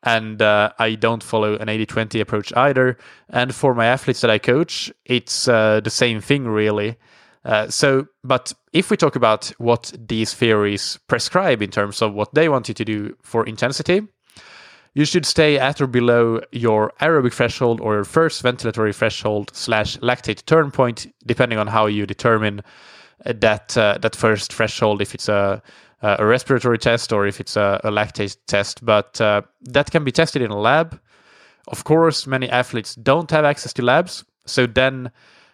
and 0.03 0.41
uh, 0.41 0.72
I 0.77 0.95
don't 0.95 1.24
follow 1.24 1.55
an 1.55 1.69
80 1.69 1.86
20 1.86 2.19
approach 2.19 2.53
either. 2.55 2.98
And 3.29 3.55
for 3.55 3.74
my 3.74 3.86
athletes 3.86 4.22
that 4.22 4.29
I 4.29 4.38
coach, 4.38 4.91
it's 5.05 5.48
uh, 5.48 5.79
the 5.81 5.89
same 5.89 6.19
thing, 6.19 6.48
really. 6.48 6.98
Uh, 7.45 7.69
so, 7.69 8.07
but 8.24 8.53
if 8.72 8.89
we 8.89 8.98
talk 8.98 9.15
about 9.15 9.51
what 9.57 9.93
these 9.98 10.33
theories 10.33 11.00
prescribe 11.07 11.62
in 11.62 11.72
terms 11.72 12.01
of 12.01 12.13
what 12.13 12.33
they 12.33 12.48
want 12.48 12.67
you 12.67 12.74
to 12.74 12.86
do 12.86 13.17
for 13.22 13.45
intensity, 13.45 14.01
you 14.93 15.05
should 15.05 15.25
stay 15.25 15.57
at 15.57 15.81
or 15.81 15.88
below 15.88 16.41
your 16.51 16.93
aerobic 17.01 17.33
threshold 17.33 17.81
or 17.81 17.95
your 17.95 18.03
first 18.03 18.43
ventilatory 18.43 18.95
threshold 18.95 19.51
slash 19.53 19.98
lactate 19.98 20.45
turn 20.45 20.72
point, 20.72 21.07
depending 21.25 21.57
on 21.57 21.67
how 21.67 21.88
you 21.88 22.05
determine 22.05 22.62
that 23.25 23.77
uh, 23.77 23.98
that 24.01 24.15
first 24.15 24.53
threshold 24.53 25.01
if 25.01 25.13
it's 25.13 25.29
a 25.29 25.62
a 26.03 26.25
respiratory 26.25 26.77
test 26.77 27.13
or 27.13 27.25
if 27.25 27.39
it's 27.39 27.55
a, 27.55 27.79
a 27.83 27.89
lactate 27.89 28.38
test. 28.45 28.86
But 28.86 29.19
uh, 29.22 29.41
that 29.62 29.89
can 29.89 30.03
be 30.03 30.12
tested 30.12 30.41
in 30.41 30.51
a 30.51 30.60
lab. 30.60 31.00
Of 31.67 31.86
course, 31.86 32.27
many 32.27 32.50
athletes 32.50 32.95
don't 32.95 33.31
have 33.31 33.45
access 33.45 33.72
to 33.74 33.81
labs, 33.81 34.25
so 34.45 34.67
then 34.67 35.12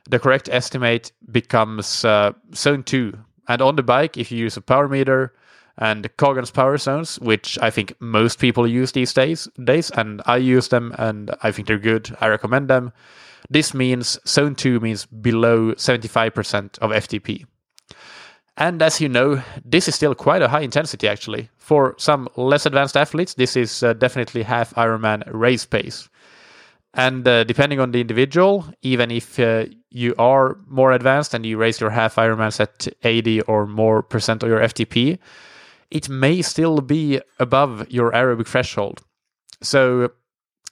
the 0.10 0.18
correct 0.18 0.50
estimate 0.52 1.12
becomes 1.32 2.04
uh, 2.04 2.34
zone 2.56 2.84
two. 2.84 3.14
And 3.48 3.62
on 3.62 3.76
the 3.76 3.84
bike, 3.84 4.18
if 4.18 4.32
you 4.32 4.40
use 4.40 4.58
a 4.58 4.62
power 4.62 4.88
meter 4.88 5.34
and 5.78 6.10
Coggan's 6.18 6.52
power 6.52 6.78
zones, 6.78 7.20
which 7.20 7.58
I 7.62 7.70
think 7.70 7.94
most 8.00 8.40
people 8.40 8.68
use 8.68 8.92
these 8.92 9.14
days, 9.14 9.48
days, 9.64 9.92
and 9.92 10.22
I 10.26 10.38
use 10.38 10.70
them, 10.70 10.94
and 10.98 11.32
I 11.42 11.52
think 11.52 11.68
they're 11.68 11.78
good. 11.78 12.16
I 12.20 12.28
recommend 12.28 12.68
them. 12.68 12.92
This 13.50 13.74
means 13.74 14.20
zone 14.28 14.56
two 14.56 14.80
means 14.80 15.06
below 15.06 15.74
75% 15.74 16.80
of 16.80 16.92
FTP. 16.92 17.46
And 18.60 18.82
as 18.82 19.00
you 19.00 19.08
know, 19.08 19.42
this 19.64 19.88
is 19.88 19.96
still 19.96 20.14
quite 20.14 20.42
a 20.42 20.50
high 20.50 20.60
intensity 20.60 21.08
actually. 21.08 21.50
For 21.58 21.96
some 21.98 22.28
less 22.36 22.66
advanced 22.66 22.98
athletes, 22.98 23.36
this 23.36 23.56
is 23.56 23.84
uh, 23.84 23.94
definitely 23.94 24.44
half 24.44 24.76
Ironman 24.76 25.24
race 25.34 25.66
pace. 25.66 26.10
And 26.94 27.26
uh, 27.26 27.46
depending 27.46 27.80
on 27.80 27.92
the 27.92 28.02
individual, 28.02 28.66
even 28.82 29.12
if 29.12 29.40
uh, 29.40 29.66
you 29.92 30.14
are 30.18 30.58
more 30.68 30.92
advanced 30.92 31.34
and 31.34 31.46
you 31.46 31.58
raise 31.58 31.80
your 31.80 31.92
half 31.92 32.16
Ironmans 32.16 32.60
at 32.60 32.88
80 33.04 33.42
or 33.42 33.66
more 33.66 34.04
percent 34.04 34.44
of 34.44 34.50
your 34.50 34.60
FTP, 34.60 35.20
it 35.90 36.10
may 36.10 36.42
still 36.42 36.82
be 36.82 37.22
above 37.40 37.90
your 37.90 38.12
aerobic 38.12 38.48
threshold. 38.48 39.02
So, 39.62 40.12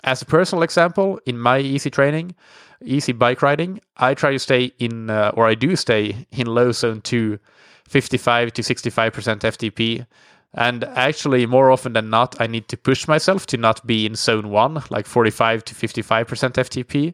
as 0.03 0.21
a 0.21 0.25
personal 0.25 0.63
example, 0.63 1.19
in 1.25 1.39
my 1.39 1.59
easy 1.59 1.89
training, 1.89 2.35
easy 2.83 3.11
bike 3.13 3.41
riding, 3.41 3.79
I 3.95 4.13
try 4.13 4.31
to 4.31 4.39
stay 4.39 4.71
in, 4.77 5.09
uh, 5.09 5.31
or 5.35 5.47
I 5.47 5.55
do 5.55 5.75
stay 5.75 6.27
in 6.31 6.47
low 6.47 6.71
zone 6.71 7.01
2 7.01 7.39
55 7.87 8.53
to 8.53 8.61
65% 8.61 9.11
FTP. 9.39 10.05
And 10.53 10.83
actually, 10.85 11.45
more 11.45 11.71
often 11.71 11.93
than 11.93 12.09
not, 12.09 12.39
I 12.39 12.47
need 12.47 12.67
to 12.69 12.77
push 12.77 13.07
myself 13.07 13.45
to 13.47 13.57
not 13.57 13.85
be 13.85 14.05
in 14.05 14.15
zone 14.15 14.49
one, 14.49 14.83
like 14.89 15.05
45 15.05 15.65
to 15.65 15.75
55% 15.75 16.25
FTP. 16.53 17.13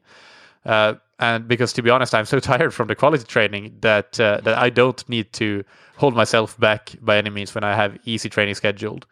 Uh, 0.65 0.95
and 1.19 1.47
because 1.47 1.73
to 1.73 1.81
be 1.81 1.89
honest, 1.89 2.13
I'm 2.13 2.25
so 2.25 2.39
tired 2.51 2.73
from 2.73 2.87
the 2.87 2.95
quality 2.95 3.23
training 3.23 3.77
that 3.81 4.19
uh, 4.19 4.39
that 4.43 4.57
I 4.57 4.69
don't 4.69 5.07
need 5.09 5.33
to 5.33 5.63
hold 5.97 6.15
myself 6.15 6.59
back 6.59 6.95
by 7.01 7.17
any 7.17 7.29
means 7.29 7.53
when 7.53 7.63
I 7.63 7.75
have 7.75 7.97
easy 8.05 8.29
training 8.29 8.55
scheduled. 8.55 9.05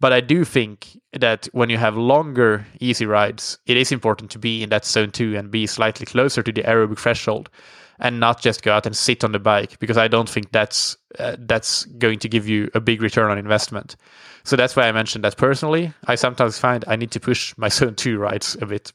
But 0.00 0.12
I 0.12 0.20
do 0.20 0.44
think 0.44 1.00
that 1.12 1.48
when 1.52 1.70
you 1.70 1.78
have 1.78 1.96
longer 1.96 2.66
easy 2.80 3.06
rides, 3.06 3.58
it 3.66 3.76
is 3.76 3.92
important 3.92 4.30
to 4.32 4.38
be 4.38 4.62
in 4.62 4.70
that 4.70 4.84
zone 4.84 5.10
two 5.10 5.36
and 5.36 5.50
be 5.50 5.66
slightly 5.66 6.06
closer 6.06 6.42
to 6.42 6.52
the 6.52 6.62
aerobic 6.62 6.98
threshold 6.98 7.48
and 7.98 8.20
not 8.20 8.40
just 8.40 8.62
go 8.62 8.72
out 8.72 8.86
and 8.86 8.96
sit 8.96 9.24
on 9.24 9.32
the 9.32 9.38
bike 9.38 9.78
because 9.78 9.96
I 9.96 10.08
don't 10.08 10.28
think 10.28 10.52
that's 10.52 10.96
uh, 11.18 11.36
that's 11.38 11.84
going 11.84 12.18
to 12.20 12.28
give 12.28 12.48
you 12.48 12.70
a 12.74 12.80
big 12.80 13.02
return 13.02 13.30
on 13.30 13.38
investment. 13.38 13.96
So 14.44 14.56
that's 14.56 14.76
why 14.76 14.88
I 14.88 14.92
mentioned 14.92 15.24
that 15.24 15.36
personally. 15.36 15.92
I 16.06 16.16
sometimes 16.16 16.58
find 16.58 16.84
I 16.86 16.96
need 16.96 17.10
to 17.12 17.20
push 17.20 17.54
my 17.56 17.68
zone 17.78 17.94
two 17.94 18.18
rides 18.18 18.56
a 18.60 18.66
bit. 18.66 18.92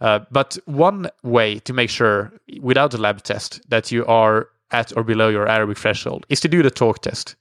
Uh, 0.00 0.20
but 0.30 0.58
one 0.66 1.08
way 1.22 1.58
to 1.60 1.72
make 1.72 1.88
sure, 1.88 2.32
without 2.60 2.94
a 2.94 2.98
lab 2.98 3.22
test, 3.22 3.60
that 3.70 3.90
you 3.92 4.04
are 4.06 4.48
at 4.70 4.96
or 4.96 5.04
below 5.04 5.28
your 5.28 5.46
aerobic 5.46 5.78
threshold 5.78 6.26
is 6.28 6.40
to 6.40 6.48
do 6.48 6.62
the 6.62 6.70
talk 6.70 7.00
test. 7.00 7.36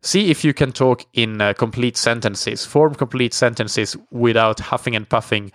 See 0.00 0.30
if 0.30 0.44
you 0.44 0.52
can 0.52 0.72
talk 0.72 1.04
in 1.12 1.40
uh, 1.40 1.52
complete 1.52 1.96
sentences, 1.96 2.66
form 2.66 2.94
complete 2.94 3.34
sentences 3.34 3.96
without 4.10 4.58
huffing 4.58 4.96
and 4.96 5.08
puffing 5.08 5.52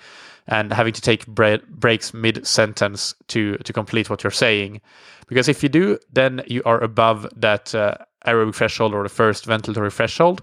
and 0.47 0.71
having 0.71 0.93
to 0.93 1.01
take 1.01 1.25
bre- 1.27 1.63
breaks 1.69 2.13
mid 2.13 2.45
sentence 2.45 3.13
to 3.27 3.57
to 3.57 3.73
complete 3.73 4.09
what 4.09 4.23
you're 4.23 4.31
saying. 4.31 4.81
Because 5.27 5.49
if 5.49 5.61
you 5.61 5.69
do, 5.69 5.97
then 6.13 6.41
you 6.47 6.61
are 6.65 6.81
above 6.81 7.27
that 7.35 7.75
uh, 7.75 7.95
aerobic 8.25 8.55
threshold 8.55 8.93
or 8.93 9.03
the 9.03 9.09
first 9.09 9.45
ventilatory 9.45 9.91
threshold. 9.91 10.41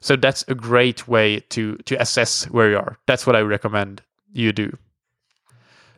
So 0.00 0.16
that's 0.16 0.44
a 0.48 0.54
great 0.54 1.06
way 1.06 1.40
to 1.50 1.76
to 1.76 2.00
assess 2.00 2.44
where 2.50 2.70
you 2.70 2.76
are. 2.76 2.98
That's 3.06 3.26
what 3.26 3.36
I 3.36 3.40
recommend 3.40 4.02
you 4.32 4.52
do. 4.52 4.76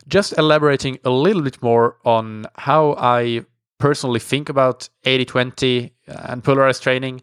Just 0.07 0.37
elaborating 0.37 0.99
a 1.03 1.09
little 1.09 1.41
bit 1.41 1.61
more 1.63 1.97
on 2.05 2.45
how 2.57 2.95
I 2.99 3.45
personally 3.79 4.19
think 4.19 4.49
about 4.49 4.87
80-20 5.03 5.91
and 6.07 6.43
polarized 6.43 6.83
training 6.83 7.21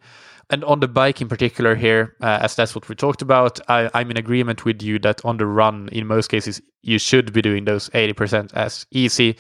and 0.53 0.63
on 0.65 0.81
the 0.81 0.89
bike 0.89 1.23
in 1.23 1.29
particular 1.29 1.75
here, 1.75 2.15
uh, 2.21 2.39
as 2.43 2.55
that's 2.55 2.75
what 2.75 2.87
we 2.89 2.95
talked 2.95 3.23
about, 3.23 3.59
I, 3.71 3.91
am 3.95 4.11
in 4.11 4.19
agreement 4.19 4.67
with 4.67 4.83
you 4.83 4.99
that 4.99 5.25
on 5.25 5.39
the 5.39 5.47
run, 5.47 5.89
in 5.91 6.07
most 6.07 6.29
cases, 6.29 6.61
you 6.83 6.99
should 6.99 7.33
be 7.33 7.41
doing 7.41 7.65
those 7.65 7.89
80% 7.91 8.53
as 8.53 8.85
easy, 8.91 9.39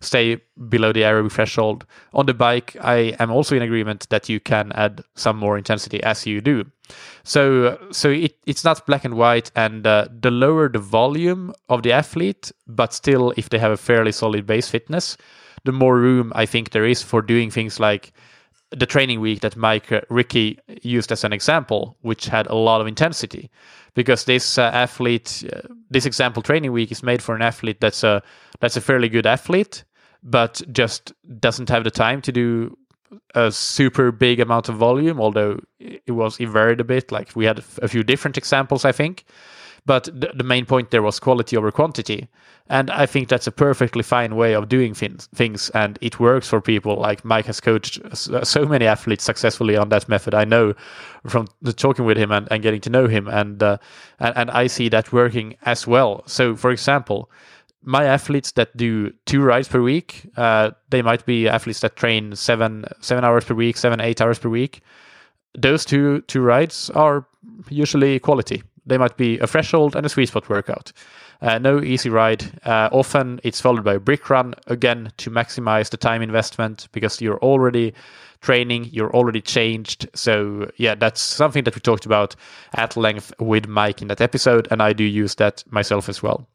stay 0.00 0.40
below 0.68 0.92
the 0.92 1.02
aerobic 1.02 1.32
threshold. 1.32 1.84
On 2.14 2.26
the 2.26 2.34
bike, 2.34 2.76
I 2.80 3.16
am 3.18 3.32
also 3.32 3.56
in 3.56 3.62
agreement 3.62 4.08
that 4.10 4.28
you 4.28 4.38
can 4.38 4.70
add 4.72 5.02
some 5.16 5.36
more 5.36 5.58
intensity 5.58 6.00
as 6.04 6.26
you 6.26 6.40
do. 6.40 6.64
So, 7.24 7.76
so 7.90 8.10
it, 8.10 8.36
it's 8.46 8.64
not 8.64 8.86
black 8.86 9.04
and 9.04 9.14
white, 9.14 9.50
and 9.56 9.84
uh, 9.84 10.06
the 10.20 10.30
lower 10.30 10.68
the 10.68 10.78
volume 10.78 11.52
of 11.70 11.82
the 11.82 11.90
athlete, 11.90 12.52
but 12.68 12.94
still, 12.94 13.34
if 13.36 13.48
they 13.48 13.58
have 13.58 13.72
a 13.72 13.76
fairly 13.76 14.12
solid 14.12 14.46
base 14.46 14.68
fitness, 14.68 15.16
the 15.64 15.72
more 15.72 15.98
room 15.98 16.32
I 16.36 16.46
think 16.46 16.70
there 16.70 16.86
is 16.86 17.02
for 17.02 17.20
doing 17.20 17.50
things 17.50 17.80
like 17.80 18.12
the 18.72 18.86
training 18.86 19.20
week 19.20 19.40
that 19.40 19.56
Mike 19.56 19.92
uh, 19.92 20.00
Ricci 20.08 20.58
used 20.82 21.12
as 21.12 21.24
an 21.24 21.32
example, 21.32 21.96
which 22.00 22.26
had 22.26 22.46
a 22.46 22.54
lot 22.54 22.80
of 22.80 22.86
intensity, 22.86 23.50
because 23.94 24.24
this 24.24 24.58
uh, 24.58 24.62
athlete, 24.62 25.44
uh, 25.52 25.60
this 25.90 26.06
example 26.06 26.42
training 26.42 26.72
week 26.72 26.90
is 26.90 27.02
made 27.02 27.22
for 27.22 27.34
an 27.34 27.42
athlete 27.42 27.80
that's 27.80 28.02
a 28.04 28.22
that's 28.60 28.76
a 28.76 28.80
fairly 28.80 29.08
good 29.08 29.26
athlete, 29.26 29.84
but 30.22 30.62
just 30.72 31.12
doesn't 31.38 31.68
have 31.68 31.84
the 31.84 31.90
time 31.90 32.22
to 32.22 32.32
do 32.32 32.76
a 33.34 33.52
super 33.52 34.10
big 34.10 34.40
amount 34.40 34.68
of 34.68 34.76
volume. 34.76 35.20
Although 35.20 35.60
it 35.78 36.12
was 36.12 36.38
varied 36.38 36.80
a 36.80 36.84
bit. 36.84 37.12
Like 37.12 37.36
we 37.36 37.44
had 37.44 37.62
a 37.82 37.88
few 37.88 38.02
different 38.02 38.38
examples, 38.38 38.84
I 38.84 38.92
think, 38.92 39.24
but 39.84 40.04
the, 40.04 40.30
the 40.34 40.44
main 40.44 40.64
point 40.64 40.90
there 40.90 41.02
was 41.02 41.18
quality 41.18 41.56
over 41.56 41.70
quantity. 41.70 42.28
And 42.68 42.90
I 42.90 43.06
think 43.06 43.28
that's 43.28 43.46
a 43.46 43.52
perfectly 43.52 44.02
fine 44.02 44.36
way 44.36 44.54
of 44.54 44.68
doing 44.68 44.94
things, 44.94 45.26
things 45.34 45.70
and 45.70 45.98
it 46.00 46.20
works 46.20 46.48
for 46.48 46.60
people. 46.60 46.96
Like 46.96 47.24
Mike 47.24 47.46
has 47.46 47.60
coached 47.60 48.00
so 48.14 48.64
many 48.64 48.86
athletes 48.86 49.24
successfully 49.24 49.76
on 49.76 49.88
that 49.88 50.08
method. 50.08 50.34
I 50.34 50.44
know 50.44 50.74
from 51.26 51.48
talking 51.76 52.04
with 52.04 52.16
him 52.16 52.30
and, 52.30 52.46
and 52.50 52.62
getting 52.62 52.80
to 52.82 52.90
know 52.90 53.08
him, 53.08 53.28
and, 53.28 53.62
uh, 53.62 53.78
and 54.20 54.36
and 54.36 54.50
I 54.50 54.68
see 54.68 54.88
that 54.90 55.12
working 55.12 55.56
as 55.62 55.86
well. 55.86 56.22
So, 56.26 56.56
for 56.56 56.70
example, 56.70 57.30
my 57.82 58.04
athletes 58.04 58.52
that 58.52 58.76
do 58.76 59.12
two 59.26 59.42
rides 59.42 59.68
per 59.68 59.82
week, 59.82 60.30
uh, 60.36 60.70
they 60.90 61.02
might 61.02 61.26
be 61.26 61.48
athletes 61.48 61.80
that 61.80 61.96
train 61.96 62.36
seven 62.36 62.84
seven 63.00 63.24
hours 63.24 63.44
per 63.44 63.54
week, 63.54 63.76
seven 63.76 64.00
eight 64.00 64.20
hours 64.20 64.38
per 64.38 64.48
week. 64.48 64.82
Those 65.58 65.84
two 65.84 66.20
two 66.22 66.40
rides 66.40 66.90
are 66.90 67.26
usually 67.68 68.20
quality 68.20 68.62
they 68.86 68.98
might 68.98 69.16
be 69.16 69.38
a 69.38 69.46
threshold 69.46 69.96
and 69.96 70.04
a 70.04 70.08
sweet 70.08 70.26
spot 70.26 70.48
workout. 70.48 70.92
Uh, 71.40 71.58
no 71.58 71.82
easy 71.82 72.08
ride. 72.08 72.44
Uh, 72.64 72.88
often 72.92 73.40
it's 73.42 73.60
followed 73.60 73.84
by 73.84 73.94
a 73.94 74.00
brick 74.00 74.30
run, 74.30 74.54
again, 74.68 75.12
to 75.16 75.30
maximize 75.30 75.90
the 75.90 75.96
time 75.96 76.22
investment 76.22 76.88
because 76.92 77.20
you're 77.20 77.38
already 77.38 77.92
training, 78.42 78.88
you're 78.92 79.14
already 79.14 79.40
changed. 79.40 80.08
So, 80.14 80.70
yeah, 80.76 80.94
that's 80.94 81.20
something 81.20 81.64
that 81.64 81.74
we 81.74 81.80
talked 81.80 82.06
about 82.06 82.36
at 82.74 82.96
length 82.96 83.32
with 83.40 83.66
Mike 83.66 84.02
in 84.02 84.08
that 84.08 84.20
episode, 84.20 84.68
and 84.70 84.82
I 84.82 84.92
do 84.92 85.04
use 85.04 85.36
that 85.36 85.64
myself 85.70 86.08
as 86.08 86.22
well. 86.22 86.46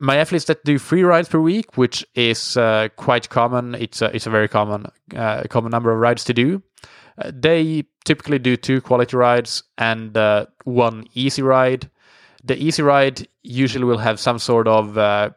My 0.00 0.16
athletes 0.16 0.44
that 0.44 0.64
do 0.64 0.78
three 0.78 1.02
rides 1.02 1.28
per 1.28 1.40
week, 1.40 1.76
which 1.76 2.06
is 2.14 2.56
uh, 2.56 2.88
quite 2.94 3.28
common, 3.28 3.74
it's 3.74 4.00
a, 4.00 4.14
it's 4.14 4.26
a 4.26 4.30
very 4.30 4.46
common 4.46 4.86
uh, 5.16 5.42
common 5.50 5.72
number 5.72 5.90
of 5.90 5.98
rides 5.98 6.22
to 6.24 6.34
do. 6.34 6.62
Uh, 7.18 7.30
they 7.34 7.84
typically 8.04 8.38
do 8.38 8.56
two 8.56 8.80
quality 8.80 9.16
rides 9.16 9.62
and 9.76 10.16
uh, 10.16 10.46
one 10.64 11.06
easy 11.14 11.42
ride. 11.42 11.90
The 12.44 12.56
easy 12.56 12.82
ride 12.82 13.26
usually 13.42 13.84
will 13.84 13.98
have 13.98 14.20
some 14.20 14.38
sort 14.38 14.68
of 14.68 14.96
uh, 14.96 15.30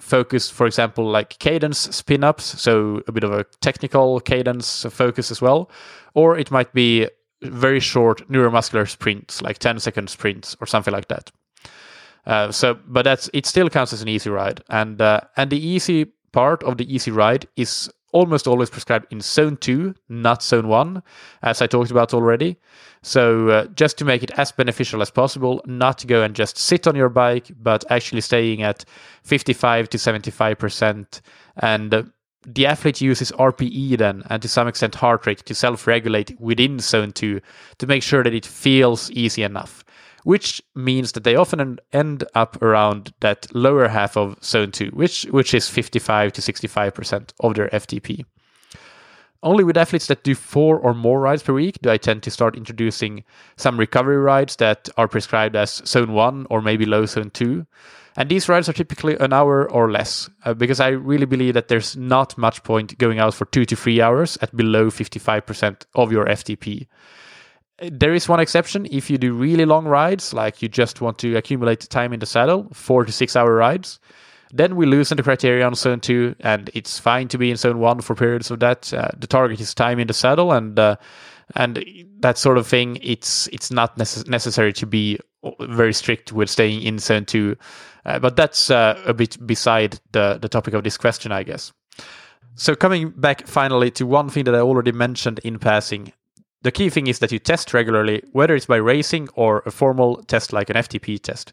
focus, 0.00 0.50
for 0.50 0.66
example, 0.66 1.08
like 1.08 1.38
cadence 1.38 1.78
spin 1.78 2.24
ups, 2.24 2.44
so 2.60 3.02
a 3.06 3.12
bit 3.12 3.24
of 3.24 3.32
a 3.32 3.44
technical 3.60 4.20
cadence 4.20 4.84
focus 4.90 5.30
as 5.30 5.40
well. 5.40 5.70
Or 6.14 6.36
it 6.36 6.50
might 6.50 6.72
be 6.72 7.08
very 7.42 7.80
short 7.80 8.28
neuromuscular 8.28 8.88
sprints, 8.88 9.40
like 9.40 9.58
10 9.58 9.78
second 9.80 10.10
sprints 10.10 10.56
or 10.60 10.66
something 10.66 10.92
like 10.92 11.08
that. 11.08 11.30
Uh, 12.26 12.52
so, 12.52 12.78
but 12.86 13.02
that's 13.02 13.30
it 13.32 13.46
still 13.46 13.70
counts 13.70 13.92
as 13.92 14.02
an 14.02 14.08
easy 14.08 14.28
ride, 14.28 14.62
and 14.68 15.00
uh, 15.00 15.20
and 15.36 15.50
the 15.50 15.58
easy 15.58 16.12
part 16.32 16.62
of 16.64 16.76
the 16.76 16.94
easy 16.94 17.10
ride 17.10 17.48
is 17.56 17.90
almost 18.12 18.46
always 18.46 18.70
prescribed 18.70 19.06
in 19.10 19.20
zone 19.20 19.56
2, 19.56 19.94
not 20.08 20.42
zone 20.42 20.68
1, 20.68 21.02
as 21.42 21.62
I 21.62 21.66
talked 21.66 21.90
about 21.90 22.14
already. 22.14 22.58
So, 23.02 23.48
uh, 23.48 23.66
just 23.66 23.98
to 23.98 24.04
make 24.04 24.22
it 24.22 24.30
as 24.36 24.52
beneficial 24.52 25.02
as 25.02 25.10
possible, 25.10 25.62
not 25.66 25.98
to 25.98 26.06
go 26.06 26.22
and 26.22 26.34
just 26.34 26.58
sit 26.58 26.86
on 26.86 26.96
your 26.96 27.08
bike, 27.08 27.50
but 27.60 27.84
actually 27.90 28.20
staying 28.20 28.62
at 28.62 28.84
55 29.24 29.88
to 29.90 29.98
75%. 29.98 31.20
And 31.56 31.94
uh, 31.94 32.02
the 32.46 32.66
athlete 32.66 33.00
uses 33.00 33.32
RPE 33.32 33.98
then, 33.98 34.22
and 34.30 34.40
to 34.42 34.48
some 34.48 34.68
extent 34.68 34.94
heart 34.94 35.26
rate, 35.26 35.44
to 35.46 35.54
self 35.54 35.86
regulate 35.86 36.38
within 36.40 36.78
zone 36.78 37.12
2 37.12 37.40
to 37.78 37.86
make 37.86 38.02
sure 38.02 38.22
that 38.22 38.34
it 38.34 38.46
feels 38.46 39.10
easy 39.10 39.42
enough 39.42 39.84
which 40.24 40.62
means 40.74 41.12
that 41.12 41.24
they 41.24 41.36
often 41.36 41.78
end 41.92 42.24
up 42.34 42.60
around 42.62 43.12
that 43.20 43.46
lower 43.54 43.88
half 43.88 44.16
of 44.16 44.42
zone 44.42 44.70
2 44.70 44.90
which 44.90 45.22
which 45.30 45.54
is 45.54 45.68
55 45.68 46.32
to 46.32 46.40
65% 46.40 47.32
of 47.40 47.54
their 47.54 47.68
FTP 47.68 48.24
Only 49.42 49.64
with 49.64 49.78
athletes 49.78 50.06
that 50.08 50.22
do 50.22 50.34
four 50.34 50.78
or 50.78 50.92
more 50.92 51.20
rides 51.20 51.42
per 51.42 51.54
week 51.54 51.78
do 51.80 51.90
I 51.90 51.96
tend 51.96 52.22
to 52.24 52.30
start 52.30 52.56
introducing 52.56 53.24
some 53.56 53.78
recovery 53.78 54.18
rides 54.18 54.56
that 54.56 54.88
are 54.96 55.08
prescribed 55.08 55.56
as 55.56 55.82
zone 55.86 56.12
one 56.12 56.46
or 56.50 56.60
maybe 56.60 56.84
low 56.84 57.06
zone 57.06 57.30
two. 57.30 57.66
And 58.16 58.28
these 58.28 58.48
rides 58.48 58.68
are 58.68 58.74
typically 58.74 59.16
an 59.18 59.32
hour 59.32 59.70
or 59.70 59.90
less 59.90 60.28
uh, 60.44 60.52
because 60.52 60.80
I 60.80 60.88
really 60.88 61.26
believe 61.26 61.54
that 61.54 61.68
there's 61.68 61.96
not 61.96 62.36
much 62.36 62.62
point 62.64 62.98
going 62.98 63.18
out 63.18 63.34
for 63.34 63.46
two 63.46 63.64
to 63.64 63.76
three 63.76 64.00
hours 64.00 64.36
at 64.42 64.54
below 64.54 64.90
55% 64.90 65.84
of 65.94 66.12
your 66.12 66.26
FTP. 66.26 66.86
There 67.80 68.12
is 68.12 68.28
one 68.28 68.40
exception 68.40 68.86
if 68.90 69.08
you 69.08 69.16
do 69.16 69.32
really 69.32 69.64
long 69.64 69.86
rides, 69.86 70.34
like 70.34 70.60
you 70.60 70.68
just 70.68 71.00
want 71.00 71.18
to 71.18 71.36
accumulate 71.36 71.80
time 71.88 72.12
in 72.12 72.20
the 72.20 72.26
saddle, 72.26 72.68
four 72.72 73.04
to 73.04 73.12
six 73.12 73.36
hour 73.36 73.54
rides. 73.54 73.98
Then 74.52 74.76
we 74.76 74.84
loosen 74.84 75.16
the 75.16 75.22
criteria 75.22 75.64
on 75.64 75.74
zone 75.74 76.00
two, 76.00 76.34
and 76.40 76.70
it's 76.74 76.98
fine 76.98 77.28
to 77.28 77.38
be 77.38 77.50
in 77.50 77.56
zone 77.56 77.78
one 77.78 78.00
for 78.00 78.14
periods 78.14 78.50
of 78.50 78.60
that. 78.60 78.92
Uh, 78.92 79.08
the 79.16 79.26
target 79.26 79.60
is 79.60 79.74
time 79.74 79.98
in 79.98 80.08
the 80.08 80.12
saddle, 80.12 80.52
and 80.52 80.78
uh, 80.78 80.96
and 81.54 81.84
that 82.20 82.36
sort 82.36 82.58
of 82.58 82.66
thing. 82.66 82.98
It's 83.00 83.46
it's 83.48 83.70
not 83.70 83.96
necess- 83.96 84.28
necessary 84.28 84.72
to 84.74 84.86
be 84.86 85.18
very 85.60 85.94
strict 85.94 86.32
with 86.32 86.50
staying 86.50 86.82
in 86.82 86.98
zone 86.98 87.24
two, 87.24 87.56
uh, 88.04 88.18
but 88.18 88.36
that's 88.36 88.70
uh, 88.70 89.00
a 89.06 89.14
bit 89.14 89.38
beside 89.46 90.00
the 90.12 90.38
the 90.42 90.48
topic 90.48 90.74
of 90.74 90.82
this 90.82 90.98
question, 90.98 91.32
I 91.32 91.44
guess. 91.44 91.72
So 92.56 92.74
coming 92.74 93.10
back 93.10 93.46
finally 93.46 93.90
to 93.92 94.06
one 94.06 94.28
thing 94.28 94.44
that 94.44 94.54
I 94.54 94.60
already 94.60 94.92
mentioned 94.92 95.38
in 95.44 95.58
passing, 95.58 96.12
the 96.62 96.72
key 96.72 96.90
thing 96.90 97.06
is 97.06 97.20
that 97.20 97.32
you 97.32 97.38
test 97.38 97.72
regularly, 97.72 98.22
whether 98.32 98.54
it's 98.54 98.66
by 98.66 98.76
racing 98.76 99.28
or 99.34 99.62
a 99.64 99.70
formal 99.70 100.16
test 100.24 100.52
like 100.52 100.68
an 100.68 100.76
FTP 100.76 101.20
test. 101.20 101.52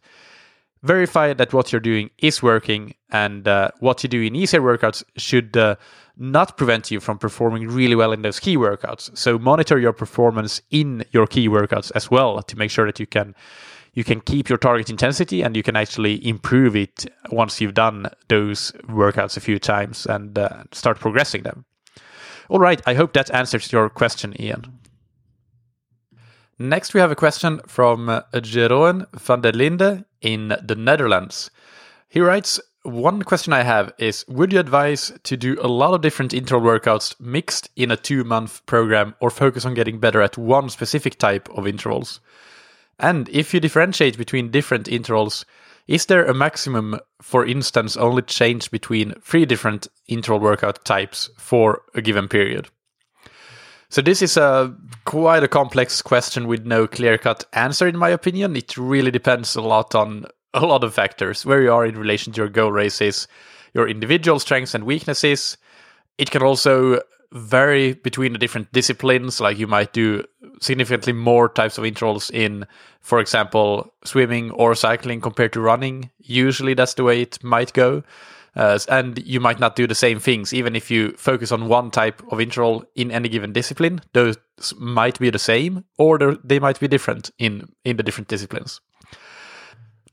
Verify 0.84 1.34
that 1.34 1.54
what 1.54 1.72
you're 1.72 1.82
doing 1.82 2.10
is 2.20 2.44
working 2.44 2.94
and 3.10 3.48
uh, 3.48 3.70
what 3.80 4.04
you 4.04 4.10
do 4.10 4.22
in 4.22 4.36
easier 4.36 4.62
workouts 4.62 5.04
should 5.16 5.58
uh, 5.58 5.76
not 6.18 6.58
prevent 6.58 6.92
you 6.92 7.00
from 7.00 7.18
performing 7.18 7.68
really 7.68 7.96
well 7.96 8.12
in 8.12 8.22
those 8.22 8.40
key 8.40 8.58
workouts. 8.58 9.16
So 9.18 9.40
monitor 9.40 9.80
your 9.80 9.94
performance 9.94 10.62
in 10.70 11.04
your 11.12 11.26
key 11.26 11.48
workouts 11.48 11.92
as 11.96 12.12
well 12.12 12.42
to 12.44 12.58
make 12.58 12.70
sure 12.70 12.86
that 12.86 13.00
you 13.00 13.08
can 13.08 13.34
you 13.94 14.04
can 14.04 14.22
keep 14.22 14.48
your 14.48 14.60
target 14.60 14.92
intensity 14.92 15.42
and 15.42 15.56
you 15.56 15.64
can 15.64 15.76
actually 15.76 16.24
improve 16.28 16.76
it 16.76 17.08
once 17.32 17.60
you've 17.60 17.74
done 17.74 18.08
those 18.28 18.72
workouts 18.88 19.38
a 19.38 19.40
few 19.40 19.58
times 19.58 20.06
and 20.06 20.38
uh, 20.38 20.64
start 20.72 21.00
progressing 21.00 21.42
them. 21.42 21.66
All 22.50 22.60
right 22.60 22.82
i 22.86 22.94
hope 22.94 23.14
that 23.14 23.30
answers 23.32 23.72
your 23.72 23.90
question 23.90 24.34
ian 24.40 24.77
Next, 26.60 26.96
we 26.96 27.00
have 27.00 27.12
a 27.12 27.16
question 27.16 27.62
from 27.68 28.10
uh, 28.10 28.22
Jeroen 28.34 29.06
van 29.14 29.42
der 29.42 29.52
Linde 29.52 30.06
in 30.22 30.56
the 30.64 30.76
Netherlands. 30.76 31.52
He 32.10 32.20
writes, 32.20 32.60
one 32.82 33.22
question 33.22 33.54
I 33.54 33.62
have 33.62 33.94
is 34.00 34.26
Would 34.28 34.54
you 34.54 34.60
advise 34.60 35.12
to 35.24 35.38
do 35.38 35.58
a 35.62 35.68
lot 35.68 35.94
of 35.94 36.02
different 36.02 36.34
interval 36.34 36.68
workouts 36.68 37.20
mixed 37.20 37.70
in 37.76 37.92
a 37.92 37.98
two 37.98 38.24
month 38.24 38.66
program 38.66 39.14
or 39.20 39.30
focus 39.30 39.66
on 39.66 39.76
getting 39.76 40.00
better 40.00 40.22
at 40.22 40.38
one 40.38 40.70
specific 40.70 41.20
type 41.20 41.48
of 41.50 41.68
intervals? 41.68 42.22
And 42.98 43.30
if 43.30 43.54
you 43.54 43.60
differentiate 43.60 44.18
between 44.18 44.50
different 44.50 44.88
intervals, 44.88 45.46
is 45.88 46.08
there 46.08 46.26
a 46.26 46.34
maximum, 46.34 47.00
for 47.22 47.46
instance, 47.46 47.96
only 47.98 48.24
change 48.24 48.72
between 48.72 49.14
three 49.22 49.46
different 49.46 49.88
interval 50.08 50.40
workout 50.40 50.84
types 50.86 51.30
for 51.38 51.84
a 51.94 52.02
given 52.02 52.28
period? 52.28 52.70
So 53.90 54.02
this 54.02 54.22
is 54.22 54.36
a 54.36 54.76
quite 55.06 55.44
a 55.44 55.48
complex 55.48 56.02
question 56.02 56.48
with 56.48 56.66
no 56.66 56.88
clear-cut 56.88 57.46
answer 57.54 57.88
in 57.88 57.98
my 57.98 58.10
opinion. 58.10 58.56
It 58.56 58.78
really 58.78 59.12
depends 59.12 59.56
a 59.56 59.62
lot 59.62 59.96
on 59.96 60.26
a 60.54 60.66
lot 60.66 60.84
of 60.84 60.94
factors, 60.94 61.46
where 61.46 61.62
you 61.62 61.72
are 61.72 61.86
in 61.86 61.98
relation 61.98 62.34
to 62.34 62.42
your 62.42 62.50
goal 62.50 62.72
races, 62.72 63.28
your 63.74 63.88
individual 63.88 64.40
strengths 64.40 64.74
and 64.74 64.84
weaknesses. 64.84 65.58
It 66.18 66.32
can 66.32 66.42
also 66.42 67.00
vary 67.32 67.94
between 67.94 68.34
the 68.34 68.40
different 68.40 68.72
disciplines, 68.72 69.40
like 69.40 69.58
you 69.58 69.68
might 69.68 69.94
do 69.94 70.24
significantly 70.62 71.14
more 71.14 71.48
types 71.48 71.78
of 71.78 71.86
intervals 71.86 72.30
in, 72.32 72.66
for 73.02 73.20
example, 73.20 73.94
swimming 74.04 74.52
or 74.52 74.76
cycling 74.76 75.22
compared 75.22 75.54
to 75.54 75.62
running. 75.62 76.10
Usually 76.20 76.74
that's 76.74 76.96
the 76.96 77.04
way 77.04 77.22
it 77.22 77.44
might 77.44 77.74
go. 77.74 78.04
Uh, 78.58 78.80
and 78.90 79.20
you 79.20 79.40
might 79.40 79.60
not 79.60 79.76
do 79.76 79.86
the 79.86 79.96
same 79.96 80.20
things, 80.20 80.52
even 80.52 80.76
if 80.76 80.90
you 80.90 81.12
focus 81.12 81.52
on 81.52 81.68
one 81.68 81.92
type 81.92 82.24
of 82.32 82.42
interval 82.42 82.84
in 82.96 83.12
any 83.12 83.30
given 83.30 83.54
discipline. 83.54 84.02
Those 84.14 84.36
might 84.76 85.20
be 85.20 85.30
the 85.30 85.40
same, 85.40 85.86
or 86.00 86.18
they 86.44 86.60
might 86.60 86.80
be 86.80 86.88
different 86.88 87.30
in 87.38 87.70
in 87.86 87.98
the 87.98 88.04
different 88.04 88.30
disciplines. 88.30 88.82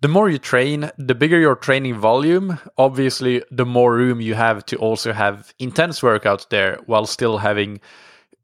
The 0.03 0.09
more 0.09 0.29
you 0.29 0.37
train, 0.37 0.91
the 0.99 1.15
bigger 1.15 1.41
your 1.41 1.57
training 1.57 1.95
volume. 1.95 2.59
Obviously, 2.77 3.43
the 3.51 3.65
more 3.65 3.95
room 3.95 4.21
you 4.21 4.35
have 4.35 4.67
to 4.67 4.77
also 4.77 5.15
have 5.15 5.55
intense 5.59 6.01
workouts 6.01 6.47
there, 6.51 6.79
while 6.85 7.07
still 7.07 7.39
having 7.39 7.81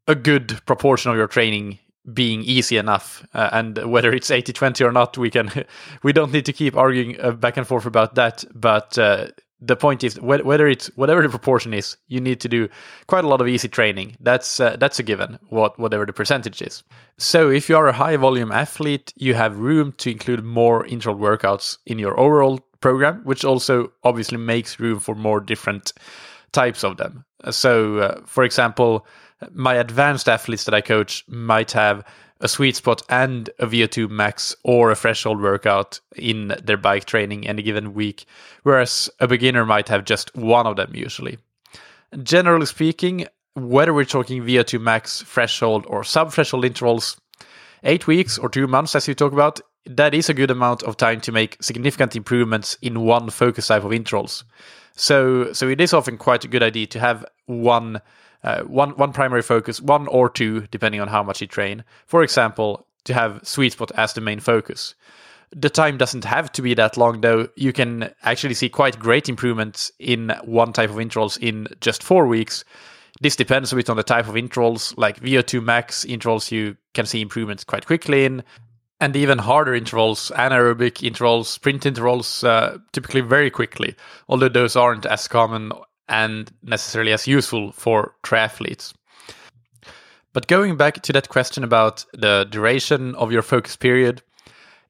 a 0.07 0.15
good 0.15 0.59
proportion 0.65 1.11
of 1.11 1.17
your 1.17 1.27
training 1.27 1.77
being 2.11 2.41
easy 2.41 2.77
enough 2.77 3.23
uh, 3.35 3.49
and 3.51 3.77
whether 3.91 4.11
it's 4.11 4.31
80 4.31 4.53
20 4.53 4.83
or 4.83 4.91
not 4.91 5.19
we 5.19 5.29
can 5.29 5.51
we 6.03 6.11
don't 6.11 6.33
need 6.33 6.47
to 6.47 6.53
keep 6.53 6.75
arguing 6.75 7.21
uh, 7.21 7.29
back 7.29 7.57
and 7.57 7.67
forth 7.67 7.85
about 7.85 8.15
that 8.15 8.43
but 8.55 8.97
uh, 8.97 9.27
the 9.61 9.75
point 9.75 10.03
is 10.03 10.19
whether 10.19 10.67
it's 10.67 10.87
whatever 10.95 11.21
the 11.21 11.29
proportion 11.29 11.73
is, 11.73 11.95
you 12.07 12.19
need 12.19 12.41
to 12.41 12.49
do 12.49 12.67
quite 13.07 13.23
a 13.23 13.27
lot 13.27 13.41
of 13.41 13.47
easy 13.47 13.67
training. 13.67 14.17
That's 14.19 14.59
uh, 14.59 14.75
that's 14.77 14.99
a 14.99 15.03
given. 15.03 15.37
What 15.49 15.77
whatever 15.77 16.05
the 16.05 16.13
percentage 16.13 16.61
is. 16.61 16.83
So 17.17 17.49
if 17.49 17.69
you 17.69 17.77
are 17.77 17.87
a 17.87 17.93
high 17.93 18.17
volume 18.17 18.51
athlete, 18.51 19.13
you 19.15 19.35
have 19.35 19.57
room 19.57 19.93
to 19.99 20.09
include 20.09 20.43
more 20.43 20.85
interval 20.87 21.21
workouts 21.21 21.77
in 21.85 21.99
your 21.99 22.19
overall 22.19 22.59
program, 22.81 23.21
which 23.23 23.45
also 23.45 23.91
obviously 24.03 24.37
makes 24.37 24.79
room 24.79 24.99
for 24.99 25.13
more 25.13 25.39
different 25.39 25.93
types 26.51 26.83
of 26.83 26.97
them. 26.97 27.23
So, 27.51 27.99
uh, 27.99 28.21
for 28.25 28.43
example, 28.43 29.05
my 29.53 29.75
advanced 29.75 30.27
athletes 30.27 30.65
that 30.65 30.73
I 30.73 30.81
coach 30.81 31.23
might 31.27 31.71
have 31.71 32.03
a 32.41 32.47
sweet 32.47 32.75
spot 32.75 33.01
and 33.09 33.49
a 33.59 33.67
VO2 33.67 34.09
max 34.09 34.55
or 34.63 34.91
a 34.91 34.95
threshold 34.95 35.41
workout 35.41 35.99
in 36.15 36.53
their 36.63 36.77
bike 36.77 37.05
training 37.05 37.47
any 37.47 37.61
given 37.61 37.93
week, 37.93 38.25
whereas 38.63 39.09
a 39.19 39.27
beginner 39.27 39.65
might 39.65 39.87
have 39.87 40.05
just 40.05 40.35
one 40.35 40.67
of 40.67 40.75
them 40.75 40.91
usually. 40.93 41.37
Generally 42.23 42.65
speaking, 42.65 43.27
whether 43.53 43.93
we're 43.93 44.05
talking 44.05 44.43
VO2 44.43 44.81
max, 44.81 45.21
threshold, 45.21 45.85
or 45.87 46.03
sub 46.03 46.31
threshold 46.31 46.65
intervals, 46.65 47.19
eight 47.83 48.07
weeks 48.07 48.37
or 48.37 48.49
two 48.49 48.67
months, 48.67 48.95
as 48.95 49.07
you 49.07 49.13
talk 49.13 49.33
about, 49.33 49.61
that 49.85 50.13
is 50.13 50.29
a 50.29 50.33
good 50.33 50.51
amount 50.51 50.83
of 50.83 50.97
time 50.97 51.21
to 51.21 51.31
make 51.31 51.57
significant 51.61 52.15
improvements 52.15 52.77
in 52.81 53.01
one 53.01 53.29
focus 53.29 53.67
type 53.67 53.83
of 53.83 53.93
intervals. 53.93 54.43
So, 54.95 55.53
so 55.53 55.67
it 55.67 55.81
is 55.81 55.93
often 55.93 56.17
quite 56.17 56.43
a 56.43 56.47
good 56.47 56.63
idea 56.63 56.87
to 56.87 56.99
have 56.99 57.25
one 57.45 58.01
uh, 58.43 58.63
one 58.63 58.91
one 58.91 59.13
primary 59.13 59.41
focus, 59.41 59.81
one 59.81 60.07
or 60.07 60.29
two, 60.29 60.67
depending 60.71 61.01
on 61.01 61.07
how 61.07 61.23
much 61.23 61.41
you 61.41 61.47
train. 61.47 61.83
For 62.07 62.23
example, 62.23 62.87
to 63.05 63.13
have 63.13 63.39
sweet 63.43 63.73
spot 63.73 63.91
as 63.95 64.13
the 64.13 64.21
main 64.21 64.39
focus. 64.39 64.95
The 65.53 65.69
time 65.69 65.97
doesn't 65.97 66.23
have 66.23 66.51
to 66.53 66.61
be 66.61 66.73
that 66.75 66.95
long, 66.97 67.21
though. 67.21 67.49
You 67.55 67.73
can 67.73 68.13
actually 68.23 68.53
see 68.53 68.69
quite 68.69 68.99
great 68.99 69.27
improvements 69.27 69.91
in 69.99 70.33
one 70.45 70.71
type 70.71 70.89
of 70.89 70.99
intervals 70.99 71.37
in 71.37 71.67
just 71.81 72.03
four 72.03 72.25
weeks. 72.25 72.63
This 73.19 73.35
depends 73.35 73.73
a 73.73 73.75
bit 73.75 73.89
on 73.89 73.97
the 73.97 74.03
type 74.03 74.27
of 74.27 74.37
intervals, 74.37 74.95
like 74.97 75.19
VO2 75.19 75.61
max 75.61 76.05
intervals, 76.05 76.51
you 76.51 76.77
can 76.93 77.05
see 77.05 77.21
improvements 77.21 77.63
quite 77.63 77.85
quickly 77.85 78.25
in. 78.25 78.43
And 79.01 79.15
even 79.15 79.39
harder 79.39 79.75
intervals, 79.75 80.31
anaerobic 80.35 81.03
intervals, 81.03 81.49
sprint 81.49 81.85
intervals, 81.85 82.43
uh, 82.43 82.77
typically 82.93 83.21
very 83.21 83.49
quickly, 83.49 83.95
although 84.29 84.47
those 84.47 84.75
aren't 84.75 85.05
as 85.05 85.27
common 85.27 85.71
and 86.11 86.51
necessarily 86.61 87.13
as 87.13 87.25
useful 87.25 87.71
for 87.71 88.13
triathletes. 88.21 88.93
But 90.33 90.47
going 90.47 90.77
back 90.77 91.01
to 91.01 91.13
that 91.13 91.29
question 91.29 91.63
about 91.63 92.05
the 92.13 92.45
duration 92.49 93.15
of 93.15 93.31
your 93.31 93.41
focus 93.41 93.75
period, 93.75 94.21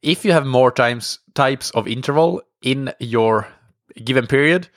if 0.02 0.24
you 0.24 0.32
have 0.32 0.44
more 0.44 0.70
times 0.70 1.18
types 1.34 1.70
of 1.70 1.88
interval 1.88 2.42
in 2.62 2.92
your 3.00 3.48
given 4.04 4.26
period, 4.26 4.68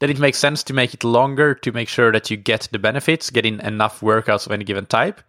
then 0.00 0.10
it 0.10 0.18
makes 0.18 0.38
sense 0.38 0.62
to 0.64 0.74
make 0.74 0.92
it 0.92 1.04
longer 1.04 1.54
to 1.54 1.72
make 1.72 1.88
sure 1.88 2.12
that 2.12 2.30
you 2.30 2.36
get 2.36 2.68
the 2.72 2.78
benefits, 2.78 3.30
getting 3.30 3.60
enough 3.60 4.00
workouts 4.00 4.46
of 4.46 4.52
any 4.52 4.64
given 4.64 4.86
type. 4.86 5.22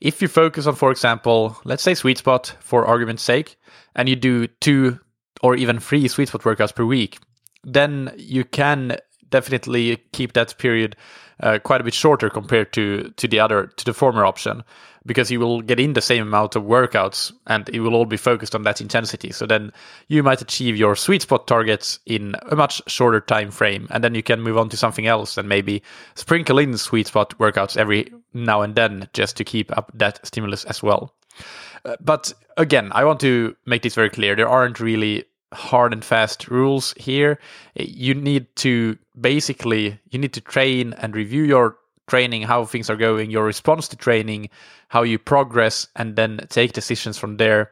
If 0.00 0.22
you 0.22 0.28
focus 0.28 0.66
on, 0.66 0.76
for 0.76 0.90
example, 0.90 1.56
let's 1.64 1.82
say 1.82 1.94
sweet 1.94 2.18
spot 2.18 2.54
for 2.60 2.86
argument's 2.86 3.22
sake, 3.22 3.56
and 3.96 4.08
you 4.08 4.14
do 4.14 4.46
two 4.46 5.00
or 5.42 5.56
even 5.56 5.80
three 5.80 6.06
sweet 6.08 6.28
spot 6.28 6.42
workouts 6.42 6.74
per 6.74 6.84
week, 6.84 7.18
then 7.64 8.12
you 8.16 8.44
can 8.44 8.98
definitely 9.30 9.98
keep 10.12 10.32
that 10.32 10.56
period 10.58 10.96
uh, 11.40 11.58
quite 11.58 11.80
a 11.80 11.84
bit 11.84 11.94
shorter 11.94 12.28
compared 12.30 12.72
to 12.72 13.12
to 13.16 13.28
the 13.28 13.40
other 13.40 13.66
to 13.76 13.84
the 13.84 13.94
former 13.94 14.24
option 14.24 14.64
because 15.06 15.30
you 15.30 15.40
will 15.40 15.62
get 15.62 15.80
in 15.80 15.94
the 15.94 16.00
same 16.00 16.22
amount 16.22 16.54
of 16.54 16.62
workouts 16.64 17.32
and 17.46 17.68
it 17.70 17.80
will 17.80 17.94
all 17.94 18.04
be 18.04 18.16
focused 18.16 18.54
on 18.54 18.62
that 18.62 18.80
intensity. 18.80 19.32
So 19.32 19.46
then 19.46 19.72
you 20.08 20.22
might 20.22 20.42
achieve 20.42 20.76
your 20.76 20.94
sweet 20.94 21.22
spot 21.22 21.46
targets 21.46 21.98
in 22.04 22.34
a 22.50 22.54
much 22.56 22.82
shorter 22.86 23.20
time 23.20 23.50
frame 23.50 23.88
and 23.90 24.04
then 24.04 24.14
you 24.14 24.22
can 24.22 24.40
move 24.40 24.58
on 24.58 24.68
to 24.68 24.76
something 24.76 25.06
else 25.06 25.38
and 25.38 25.48
maybe 25.48 25.82
sprinkle 26.14 26.58
in 26.58 26.76
sweet 26.76 27.06
spot 27.06 27.36
workouts 27.38 27.76
every 27.76 28.12
now 28.34 28.60
and 28.60 28.74
then 28.74 29.08
just 29.14 29.36
to 29.38 29.44
keep 29.44 29.76
up 29.76 29.90
that 29.94 30.24
stimulus 30.26 30.64
as 30.64 30.82
well. 30.82 31.14
Uh, 31.84 31.96
but 32.00 32.32
again 32.56 32.90
i 32.92 33.04
want 33.04 33.20
to 33.20 33.56
make 33.64 33.82
this 33.82 33.94
very 33.94 34.10
clear. 34.10 34.36
There 34.36 34.48
aren't 34.48 34.78
really 34.78 35.24
hard 35.52 35.92
and 35.92 36.04
fast 36.04 36.48
rules 36.48 36.94
here. 36.96 37.38
You 37.74 38.14
need 38.14 38.54
to 38.56 38.98
basically 39.20 39.98
you 40.10 40.18
need 40.18 40.32
to 40.34 40.40
train 40.40 40.94
and 40.94 41.14
review 41.14 41.42
your 41.42 41.76
training, 42.06 42.42
how 42.42 42.64
things 42.64 42.90
are 42.90 42.96
going, 42.96 43.30
your 43.30 43.44
response 43.44 43.88
to 43.88 43.96
training, 43.96 44.48
how 44.88 45.02
you 45.02 45.18
progress, 45.18 45.86
and 45.96 46.16
then 46.16 46.40
take 46.48 46.72
decisions 46.72 47.18
from 47.18 47.36
there. 47.36 47.70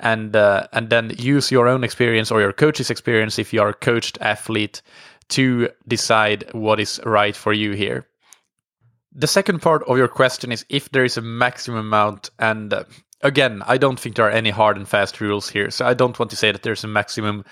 And 0.00 0.36
uh, 0.36 0.68
and 0.72 0.90
then 0.90 1.12
use 1.18 1.50
your 1.50 1.66
own 1.66 1.82
experience 1.82 2.30
or 2.30 2.40
your 2.40 2.52
coach's 2.52 2.90
experience 2.90 3.36
if 3.38 3.52
you 3.52 3.60
are 3.60 3.70
a 3.70 3.74
coached 3.74 4.16
athlete 4.20 4.80
to 5.30 5.70
decide 5.88 6.44
what 6.52 6.78
is 6.78 7.00
right 7.04 7.34
for 7.34 7.52
you 7.52 7.72
here. 7.72 8.06
The 9.12 9.26
second 9.26 9.60
part 9.60 9.82
of 9.88 9.98
your 9.98 10.06
question 10.06 10.52
is 10.52 10.64
if 10.68 10.90
there 10.90 11.04
is 11.04 11.16
a 11.16 11.22
maximum 11.22 11.80
amount, 11.80 12.30
and 12.38 12.72
uh, 12.72 12.84
again, 13.22 13.62
I 13.66 13.78
don't 13.78 13.98
think 13.98 14.16
there 14.16 14.26
are 14.26 14.30
any 14.30 14.50
hard 14.50 14.76
and 14.76 14.88
fast 14.88 15.20
rules 15.20 15.48
here, 15.48 15.70
so 15.70 15.86
I 15.86 15.94
don't 15.94 16.18
want 16.18 16.30
to 16.30 16.36
say 16.36 16.52
that 16.52 16.62
there's 16.62 16.84
a 16.84 16.88
maximum. 16.88 17.44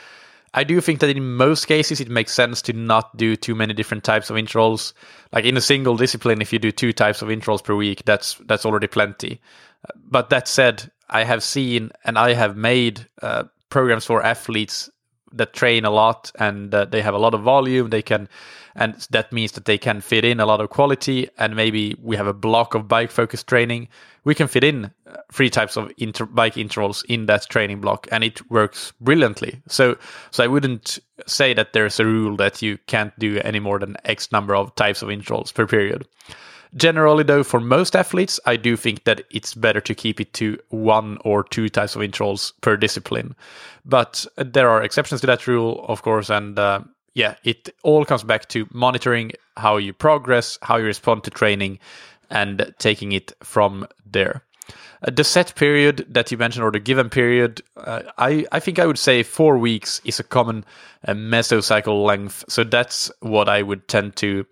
I 0.55 0.64
do 0.64 0.81
think 0.81 1.00
that 1.00 1.11
in 1.11 1.35
most 1.35 1.66
cases 1.66 2.00
it 2.00 2.09
makes 2.09 2.33
sense 2.33 2.62
to 2.62 2.72
not 2.72 3.16
do 3.16 3.37
too 3.37 3.55
many 3.55 3.74
different 3.74 4.05
types 4.05 4.31
of 4.31 4.38
intervals. 4.38 4.94
Like 5.33 5.44
in 5.44 5.57
a 5.57 5.61
single 5.61 5.96
discipline, 5.96 6.40
if 6.40 6.52
you 6.52 6.59
do 6.59 6.72
two 6.72 6.92
types 6.92 7.20
of 7.20 7.31
intervals 7.31 7.62
per 7.62 7.74
week, 7.74 8.05
that's 8.05 8.35
that's 8.46 8.64
already 8.64 8.87
plenty. 8.87 9.40
But 9.96 10.31
that 10.31 10.48
said, 10.48 10.90
I 11.09 11.24
have 11.24 11.42
seen 11.42 11.90
and 12.05 12.18
I 12.18 12.33
have 12.33 12.57
made 12.57 13.07
uh, 13.22 13.44
programs 13.68 14.07
for 14.07 14.22
athletes 14.22 14.90
that 15.33 15.52
train 15.52 15.85
a 15.85 15.90
lot 15.90 16.33
and 16.38 16.74
uh, 16.74 16.87
they 16.87 17.02
have 17.02 17.14
a 17.14 17.18
lot 17.18 17.35
of 17.35 17.42
volume. 17.42 17.90
They 17.90 18.02
can 18.02 18.29
and 18.76 18.94
that 19.10 19.32
means 19.32 19.52
that 19.52 19.64
they 19.64 19.78
can 19.78 20.02
fit 20.02 20.24
in 20.24 20.38
a 20.38 20.44
lot 20.44 20.60
of 20.60 20.68
quality 20.68 21.28
and 21.38 21.56
maybe 21.56 21.96
we 22.02 22.14
have 22.14 22.26
a 22.26 22.34
block 22.34 22.74
of 22.74 22.86
bike 22.86 23.10
focused 23.10 23.46
training. 23.46 23.88
We 24.24 24.34
can 24.34 24.48
fit 24.48 24.64
in 24.64 24.92
uh, 25.06 25.16
three 25.32 25.48
types 25.48 25.78
of 25.78 25.90
inter- 25.96 26.26
bike 26.26 26.58
intervals 26.58 27.02
in 27.08 27.24
that 27.26 27.48
training 27.48 27.80
block 27.80 28.06
and 28.12 28.22
it 28.22 28.48
works 28.50 28.92
brilliantly. 29.00 29.62
So 29.66 29.96
so 30.30 30.44
i 30.44 30.46
wouldn't 30.46 30.98
say 31.26 31.54
that 31.54 31.72
there's 31.72 31.98
a 31.98 32.04
rule 32.04 32.36
that 32.36 32.60
you 32.60 32.76
can't 32.86 33.18
do 33.18 33.40
any 33.42 33.60
more 33.60 33.78
than 33.78 33.96
x 34.04 34.30
number 34.30 34.54
of 34.54 34.74
types 34.74 35.00
of 35.00 35.10
intervals 35.10 35.52
per 35.52 35.66
period. 35.66 36.06
Generally 36.74 37.24
though 37.24 37.44
for 37.44 37.60
most 37.60 37.96
athletes 37.96 38.38
i 38.44 38.56
do 38.56 38.76
think 38.76 39.04
that 39.04 39.22
it's 39.30 39.54
better 39.54 39.80
to 39.80 39.94
keep 39.94 40.20
it 40.20 40.34
to 40.34 40.58
one 40.68 41.16
or 41.24 41.42
two 41.42 41.70
types 41.70 41.96
of 41.96 42.02
intervals 42.02 42.52
per 42.60 42.76
discipline. 42.76 43.34
But 43.86 44.26
there 44.36 44.68
are 44.68 44.82
exceptions 44.82 45.22
to 45.22 45.26
that 45.28 45.46
rule 45.46 45.82
of 45.88 46.02
course 46.02 46.28
and 46.28 46.58
uh, 46.58 46.80
yeah, 47.16 47.37
it 47.44 47.70
all 47.83 48.05
comes 48.05 48.22
back 48.22 48.46
to 48.50 48.68
monitoring 48.72 49.33
how 49.57 49.79
you 49.79 49.94
progress, 49.94 50.59
how 50.61 50.76
you 50.76 50.85
respond 50.85 51.24
to 51.24 51.31
training, 51.31 51.79
and 52.29 52.74
taking 52.79 53.12
it 53.12 53.33
from 53.42 53.87
there. 54.05 54.42
Uh, 55.02 55.11
the 55.11 55.24
set 55.24 55.55
period 55.55 56.05
that 56.11 56.31
you 56.31 56.37
mentioned, 56.37 56.62
or 56.62 56.70
the 56.70 56.79
given 56.79 57.09
period, 57.09 57.62
uh, 57.79 58.02
I, 58.18 58.44
I 58.52 58.61
think 58.61 58.79
I 58.79 58.85
would 58.85 58.98
say 58.98 59.22
four 59.22 59.57
weeks 59.57 60.02
is 60.05 60.20
a 60.20 60.24
common 60.24 60.62
uh, 61.09 61.14
mesocycle 61.14 62.05
length. 62.05 62.44
So 62.50 62.64
that's 62.64 63.11
what 63.20 63.48
I 63.48 63.62
would 63.62 63.88
tend 63.88 64.16
to 64.16 64.44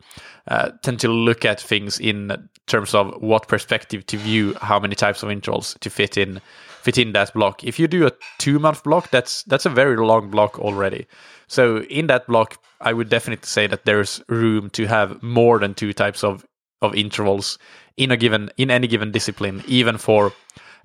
uh, 0.48 0.70
tend 0.83 1.00
to 1.00 1.09
look 1.09 1.44
at 1.44 1.61
things 1.61 2.00
in 2.00 2.48
terms 2.66 2.94
of 2.94 3.20
what 3.20 3.46
perspective 3.46 4.07
to 4.07 4.16
view 4.16 4.55
how 4.55 4.81
many 4.81 4.94
types 4.94 5.22
of 5.22 5.31
intervals 5.31 5.77
to 5.81 5.90
fit 5.90 6.16
in 6.16 6.40
fit 6.85 6.99
in 6.99 7.12
that 7.12 7.33
block. 7.33 7.64
If 7.64 7.79
you 7.79 7.88
do 7.88 8.07
a 8.07 8.12
two 8.38 8.59
month 8.59 8.85
block, 8.85 9.11
that's 9.11 9.42
that's 9.44 9.66
a 9.66 9.70
very 9.70 9.97
long 9.97 10.31
block 10.31 10.59
already. 10.59 11.07
So 11.49 11.79
in 11.85 12.07
that 12.09 12.27
block, 12.27 12.62
I 12.81 12.92
would 12.92 13.09
definitely 13.09 13.47
say 13.47 13.66
that 13.66 13.85
there's 13.85 14.23
room 14.29 14.70
to 14.70 14.87
have 14.87 15.23
more 15.23 15.59
than 15.59 15.75
two 15.75 15.92
types 15.92 16.23
of 16.23 16.44
of 16.83 16.94
intervals 16.94 17.59
in 17.97 18.11
a 18.11 18.16
given 18.16 18.51
in 18.57 18.70
any 18.70 18.87
given 18.87 19.11
discipline, 19.11 19.62
even 19.66 19.99
for 19.99 20.33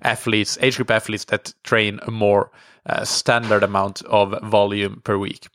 athletes, 0.02 0.58
age 0.62 0.76
group 0.76 0.90
athletes 0.90 1.26
that 1.26 1.52
train 1.62 2.00
a 2.02 2.10
more 2.10 2.50
uh, 2.86 3.04
standard 3.04 3.62
amount 3.62 4.02
of 4.02 4.34
volume 4.42 5.02
per 5.04 5.18
week. 5.18 5.48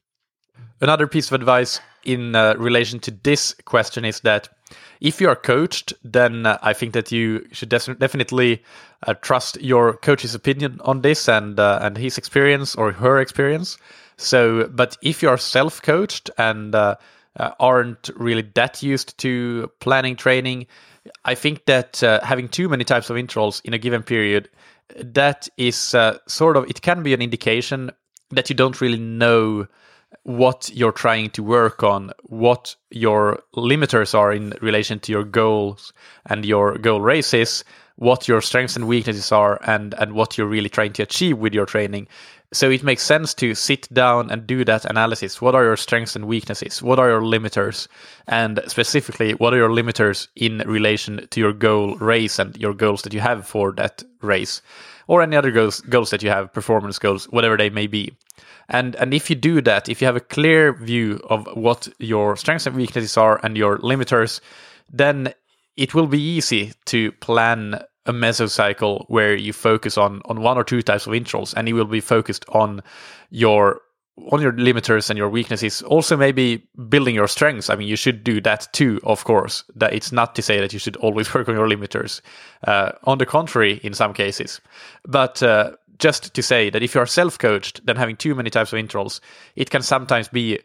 Another 0.81 1.07
piece 1.07 1.27
of 1.27 1.33
advice 1.33 1.79
in 2.03 2.35
uh, 2.35 2.53
relation 2.57 2.99
to 2.99 3.11
this 3.11 3.55
question 3.65 4.05
is 4.05 4.19
that 4.21 4.49
if 4.99 5.21
you 5.21 5.29
are 5.29 5.35
coached, 5.35 5.93
then 6.03 6.45
uh, 6.45 6.57
I 6.61 6.73
think 6.73 6.93
that 6.93 7.11
you 7.11 7.45
should 7.51 7.69
des- 7.69 7.95
definitely 7.95 8.63
uh, 9.05 9.13
trust 9.15 9.61
your 9.61 9.97
coach's 9.97 10.35
opinion 10.35 10.79
on 10.83 11.01
this 11.01 11.27
and 11.27 11.59
uh, 11.59 11.79
and 11.81 11.97
his 11.97 12.17
experience 12.17 12.75
or 12.75 12.91
her 12.91 13.19
experience. 13.19 13.77
So, 14.17 14.67
but 14.67 14.97
if 15.01 15.21
you 15.21 15.29
are 15.29 15.37
self 15.37 15.81
coached 15.81 16.29
and 16.37 16.73
uh, 16.73 16.95
uh, 17.37 17.51
aren't 17.59 18.09
really 18.15 18.43
that 18.55 18.81
used 18.81 19.17
to 19.19 19.71
planning 19.79 20.15
training, 20.15 20.67
I 21.25 21.35
think 21.35 21.65
that 21.65 22.01
uh, 22.01 22.21
having 22.23 22.47
too 22.47 22.69
many 22.69 22.83
types 22.83 23.09
of 23.09 23.17
intervals 23.17 23.61
in 23.65 23.73
a 23.73 23.77
given 23.77 24.03
period, 24.03 24.49
that 24.97 25.49
is 25.57 25.75
sort 25.75 26.57
of 26.57 26.69
it 26.69 26.81
can 26.81 27.03
be 27.03 27.13
an 27.13 27.21
indication 27.21 27.91
that 28.31 28.49
you 28.49 28.55
don't 28.55 28.81
really 28.81 28.99
know 28.99 29.67
what 30.25 30.71
you're 30.73 30.91
trying 30.91 31.29
to 31.29 31.43
work 31.43 31.83
on, 31.83 32.11
what 32.23 32.75
your 32.89 33.39
limiters 33.55 34.15
are 34.15 34.33
in 34.33 34.55
relation 34.59 34.99
to 34.99 35.11
your 35.11 35.23
goals 35.23 35.93
and 36.25 36.43
your 36.43 36.79
goal 36.79 36.99
races, 36.99 37.63
what 37.97 38.27
your 38.27 38.41
strengths 38.41 38.75
and 38.75 38.87
weaknesses 38.87 39.31
are, 39.31 39.59
and 39.67 39.93
and 39.99 40.13
what 40.13 40.35
you're 40.35 40.47
really 40.47 40.67
trying 40.67 40.93
to 40.93 41.03
achieve 41.03 41.37
with 41.37 41.53
your 41.53 41.67
training. 41.67 42.07
So 42.53 42.71
it 42.71 42.83
makes 42.83 43.03
sense 43.03 43.35
to 43.35 43.53
sit 43.53 43.87
down 43.93 44.31
and 44.31 44.47
do 44.47 44.65
that 44.65 44.85
analysis. 44.85 45.41
What 45.41 45.53
are 45.53 45.63
your 45.63 45.77
strengths 45.77 46.15
and 46.15 46.25
weaknesses? 46.25 46.81
What 46.81 46.97
are 46.97 47.09
your 47.09 47.21
limiters? 47.21 47.87
And 48.27 48.61
specifically, 48.65 49.33
what 49.33 49.53
are 49.53 49.57
your 49.57 49.69
limiters 49.69 50.27
in 50.35 50.59
relation 50.65 51.27
to 51.29 51.39
your 51.39 51.53
goal 51.53 51.97
race 51.97 52.39
and 52.39 52.57
your 52.57 52.73
goals 52.73 53.03
that 53.03 53.13
you 53.13 53.19
have 53.19 53.45
for 53.45 53.73
that 53.73 54.03
race? 54.21 54.61
Or 55.07 55.21
any 55.21 55.35
other 55.35 55.51
goals, 55.51 55.81
goals 55.81 56.09
that 56.09 56.23
you 56.23 56.29
have, 56.29 56.51
performance 56.51 56.97
goals, 56.97 57.25
whatever 57.25 57.57
they 57.57 57.69
may 57.69 57.85
be. 57.85 58.15
And 58.69 58.95
and 58.95 59.13
if 59.13 59.29
you 59.29 59.35
do 59.35 59.61
that, 59.61 59.89
if 59.89 60.01
you 60.01 60.07
have 60.07 60.15
a 60.15 60.21
clear 60.21 60.73
view 60.73 61.19
of 61.29 61.47
what 61.53 61.87
your 61.99 62.35
strengths 62.35 62.65
and 62.65 62.75
weaknesses 62.75 63.17
are 63.17 63.39
and 63.43 63.57
your 63.57 63.77
limiters, 63.79 64.41
then 64.91 65.33
it 65.77 65.93
will 65.93 66.07
be 66.07 66.21
easy 66.21 66.73
to 66.85 67.11
plan 67.13 67.81
a 68.05 68.13
mesocycle 68.13 69.05
where 69.07 69.35
you 69.35 69.53
focus 69.53 69.97
on 69.97 70.21
on 70.25 70.41
one 70.41 70.57
or 70.57 70.63
two 70.63 70.81
types 70.81 71.07
of 71.07 71.13
intervals 71.13 71.53
and 71.53 71.67
you 71.67 71.75
will 71.75 71.85
be 71.85 72.01
focused 72.01 72.45
on 72.49 72.81
your 73.29 73.81
on 74.31 74.41
your 74.41 74.53
limiters 74.53 75.09
and 75.09 75.17
your 75.17 75.27
weaknesses. 75.27 75.81
Also 75.81 76.15
maybe 76.15 76.65
building 76.87 77.15
your 77.15 77.27
strengths. 77.27 77.69
I 77.69 77.75
mean 77.75 77.87
you 77.87 77.97
should 77.97 78.23
do 78.23 78.39
that 78.41 78.71
too 78.73 78.99
of 79.03 79.23
course. 79.25 79.63
That 79.75 79.93
it's 79.93 80.11
not 80.11 80.35
to 80.35 80.41
say 80.41 80.59
that 80.59 80.71
you 80.71 80.79
should 80.79 80.95
always 80.97 81.33
work 81.33 81.49
on 81.49 81.55
your 81.55 81.67
limiters. 81.67 82.21
Uh, 82.65 82.91
on 83.03 83.17
the 83.17 83.25
contrary 83.25 83.79
in 83.83 83.93
some 83.93 84.13
cases. 84.13 84.61
But 85.05 85.43
uh, 85.43 85.71
just 85.99 86.33
to 86.33 86.41
say 86.41 86.69
that 86.69 86.83
if 86.83 86.95
you 86.95 87.01
are 87.01 87.05
self-coached 87.05 87.85
then 87.85 87.95
having 87.95 88.15
too 88.15 88.35
many 88.35 88.49
types 88.49 88.73
of 88.73 88.79
intervals 88.79 89.21
it 89.55 89.69
can 89.69 89.81
sometimes 89.81 90.27
be 90.27 90.59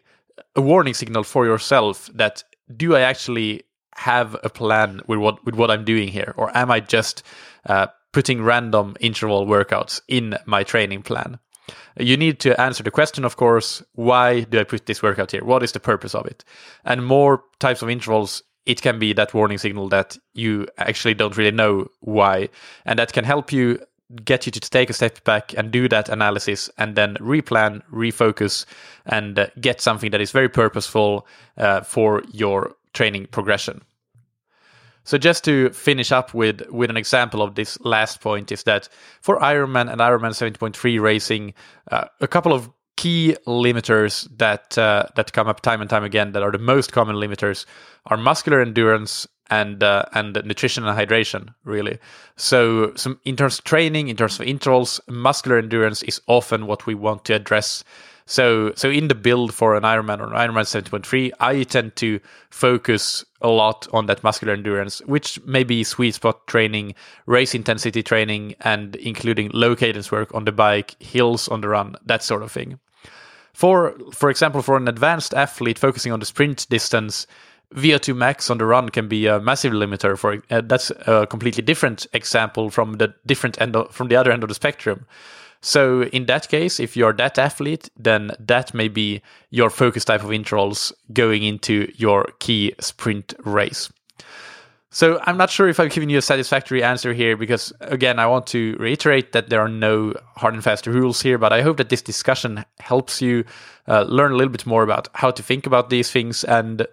a 0.57 0.61
warning 0.61 0.95
signal 0.95 1.23
for 1.23 1.47
yourself 1.47 2.11
that 2.15 2.43
do 2.77 2.97
i 2.97 3.01
actually 3.01 3.63
have 4.01 4.35
a 4.43 4.49
plan 4.49 5.01
with 5.07 5.19
what 5.19 5.45
with 5.45 5.55
what 5.55 5.71
I'm 5.71 5.85
doing 5.85 6.09
here, 6.09 6.33
or 6.37 6.57
am 6.57 6.71
I 6.71 6.81
just 6.81 7.23
uh, 7.67 7.89
putting 8.13 8.43
random 8.43 8.97
interval 9.01 9.47
workouts 9.47 10.01
in 10.09 10.37
my 10.47 10.65
training 10.65 11.03
plan? 11.03 11.39
You 11.99 12.17
need 12.17 12.41
to 12.41 12.59
answer 12.61 12.83
the 12.83 12.91
question, 12.91 13.25
of 13.25 13.37
course, 13.37 13.83
why 13.93 14.43
do 14.43 14.59
I 14.59 14.65
put 14.65 14.87
this 14.87 15.03
workout 15.03 15.33
here? 15.33 15.45
What 15.45 15.63
is 15.63 15.73
the 15.73 15.81
purpose 15.81 16.15
of 16.15 16.27
it? 16.27 16.45
And 16.85 17.05
more 17.05 17.45
types 17.59 17.83
of 17.83 17.91
intervals, 17.91 18.43
it 18.65 18.81
can 18.81 18.99
be 18.99 19.13
that 19.13 19.35
warning 19.35 19.59
signal 19.59 19.89
that 19.91 20.17
you 20.33 20.67
actually 20.79 21.15
don't 21.15 21.37
really 21.37 21.51
know 21.51 21.89
why. 22.01 22.49
And 22.87 22.99
that 22.99 23.13
can 23.13 23.25
help 23.25 23.53
you 23.53 23.81
get 24.25 24.47
you 24.47 24.53
to 24.53 24.61
take 24.61 24.91
a 24.91 24.93
step 24.93 25.23
back 25.25 25.55
and 25.57 25.71
do 25.71 25.89
that 25.89 26.09
analysis 26.09 26.71
and 26.79 26.97
then 26.97 27.15
replan, 27.17 27.83
refocus, 27.93 28.65
and 29.07 29.39
uh, 29.39 29.47
get 29.61 29.81
something 29.81 30.11
that 30.11 30.21
is 30.21 30.31
very 30.31 30.49
purposeful 30.49 31.27
uh, 31.57 31.81
for 31.83 32.23
your 32.33 32.75
training 32.93 33.27
progression. 33.31 33.83
So 35.05 35.19
just 35.19 35.45
to 35.45 35.71
finish 35.71 36.13
up 36.13 36.35
with 36.35 36.63
with 36.71 36.91
an 36.91 36.97
example 36.97 37.43
of 37.43 37.55
this 37.55 37.81
last 37.81 38.21
point 38.21 38.53
is 38.53 38.65
that 38.65 38.89
for 39.23 39.39
Ironman 39.39 39.91
and 39.91 40.01
Ironman 40.01 40.33
70.3 40.33 41.01
racing, 41.01 41.55
uh, 41.91 42.05
a 42.21 42.29
couple 42.29 42.53
of 42.53 42.71
key 42.97 43.35
limiters 43.47 44.29
that 44.37 44.77
uh, 44.77 45.07
that 45.17 45.33
come 45.33 45.49
up 45.49 45.61
time 45.63 45.81
and 45.81 45.89
time 45.89 46.05
again 46.05 46.33
that 46.33 46.43
are 46.43 46.53
the 46.53 46.59
most 46.59 46.93
common 46.93 47.17
limiters 47.17 47.65
are 48.07 48.19
muscular 48.19 48.61
endurance 48.61 49.27
and 49.51 49.83
uh, 49.83 50.05
and 50.15 50.41
nutrition 50.45 50.87
and 50.87 50.99
hydration 50.99 51.53
really 51.65 51.99
so 52.37 52.95
some 52.95 53.19
in 53.25 53.37
terms 53.37 53.59
of 53.59 53.65
training 53.65 54.09
in 54.09 54.17
terms 54.17 54.39
of 54.39 54.47
intervals 54.47 55.01
muscular 55.09 55.59
endurance 55.59 56.03
is 56.05 56.21
often 56.27 56.67
what 56.67 56.87
we 56.87 56.95
want 56.95 57.25
to 57.25 57.35
address 57.35 57.85
so, 58.31 58.73
so 58.77 58.89
in 58.89 59.09
the 59.09 59.17
build 59.17 59.53
for 59.53 59.75
an 59.75 59.83
Ironman 59.83 60.21
or 60.21 60.33
an 60.33 60.39
Ironman 60.39 60.63
70.3, 60.63 61.33
I 61.41 61.65
tend 61.65 61.97
to 61.97 62.21
focus 62.49 63.25
a 63.41 63.49
lot 63.49 63.89
on 63.93 64.07
that 64.07 64.23
muscular 64.23 64.53
endurance, 64.53 65.01
which 65.01 65.45
may 65.45 65.65
be 65.65 65.83
sweet 65.83 66.15
spot 66.15 66.47
training, 66.47 66.95
race 67.27 67.57
intensity 67.57 68.05
training, 68.05 68.55
and 68.61 68.95
including 68.95 69.51
low 69.53 69.75
cadence 69.75 70.13
work 70.13 70.33
on 70.33 70.45
the 70.45 70.53
bike, 70.53 70.95
hills 71.03 71.49
on 71.49 71.61
the 71.61 71.71
run, 71.71 71.97
that 72.07 72.23
sort 72.23 72.45
of 72.45 72.53
thing. 72.53 72.79
For, 73.53 73.97
for 74.13 74.31
example, 74.31 74.63
for 74.63 74.77
an 74.77 74.87
advanced 74.87 75.35
athlete 75.35 75.77
focusing 75.77 76.13
on 76.13 76.21
the 76.21 76.27
sprint 76.27 76.69
distance, 76.71 77.27
VO2 77.75 78.17
max 78.17 78.51
on 78.51 78.59
the 78.59 78.65
run 78.65 78.89
can 78.89 79.09
be 79.09 79.27
a 79.27 79.41
massive 79.41 79.73
limiter 79.73 80.19
for 80.19 80.43
uh, 80.51 80.61
that's 80.63 80.91
a 81.07 81.27
completely 81.27 81.63
different 81.63 82.07
example 82.13 82.71
from 82.71 82.95
the 82.95 83.15
different 83.27 83.61
end 83.61 83.77
of, 83.77 83.95
from 83.95 84.09
the 84.09 84.17
other 84.17 84.33
end 84.33 84.43
of 84.43 84.49
the 84.49 84.55
spectrum. 84.55 85.07
So 85.63 86.05
in 86.05 86.27
that 86.27 86.49
case, 86.49 86.81
if 86.81 86.97
you're 86.97 87.13
that 87.13 87.39
athlete, 87.39 87.91
then 87.97 88.33
that 88.41 88.73
may 88.73 88.89
be 88.89 89.21
your 89.51 89.71
focus 89.71 90.05
type 90.05 90.25
of 90.25 90.33
intervals 90.33 90.93
going 91.13 91.43
into 91.43 91.93
your 91.97 92.33
key 92.39 92.75
sprint 92.81 93.35
race. 93.45 93.93
So 94.93 95.21
I'm 95.23 95.37
not 95.37 95.51
sure 95.51 95.69
if 95.69 95.79
I've 95.79 95.93
given 95.93 96.09
you 96.09 96.19
a 96.19 96.23
satisfactory 96.23 96.83
answer 96.83 97.13
here 97.13 97.37
because 97.37 97.73
again, 97.81 98.19
I 98.19 98.27
want 98.27 98.49
to 98.49 98.77
reiterate 98.81 99.33
that 99.33 99.49
there 99.49 99.61
are 99.61 99.69
no 99.69 100.15
hard 100.35 100.55
and 100.55 100.65
fast 100.65 100.87
rules 100.87 101.23
here, 101.23 101.39
but 101.39 101.53
I 101.53 101.63
hope 101.63 101.77
that 101.77 101.91
this 101.91 102.03
discussion 102.03 102.65
helps 102.81 103.23
you 103.23 103.45
uh, 103.87 104.03
learn 104.03 104.33
a 104.33 104.37
little 104.37 104.51
bit 104.51 104.67
more 104.67 104.83
about 104.83 105.07
how 105.15 105.31
to 105.31 105.43
think 105.45 105.67
about 105.67 105.91
these 105.91 106.11
things. 106.11 106.43
And 106.43 106.89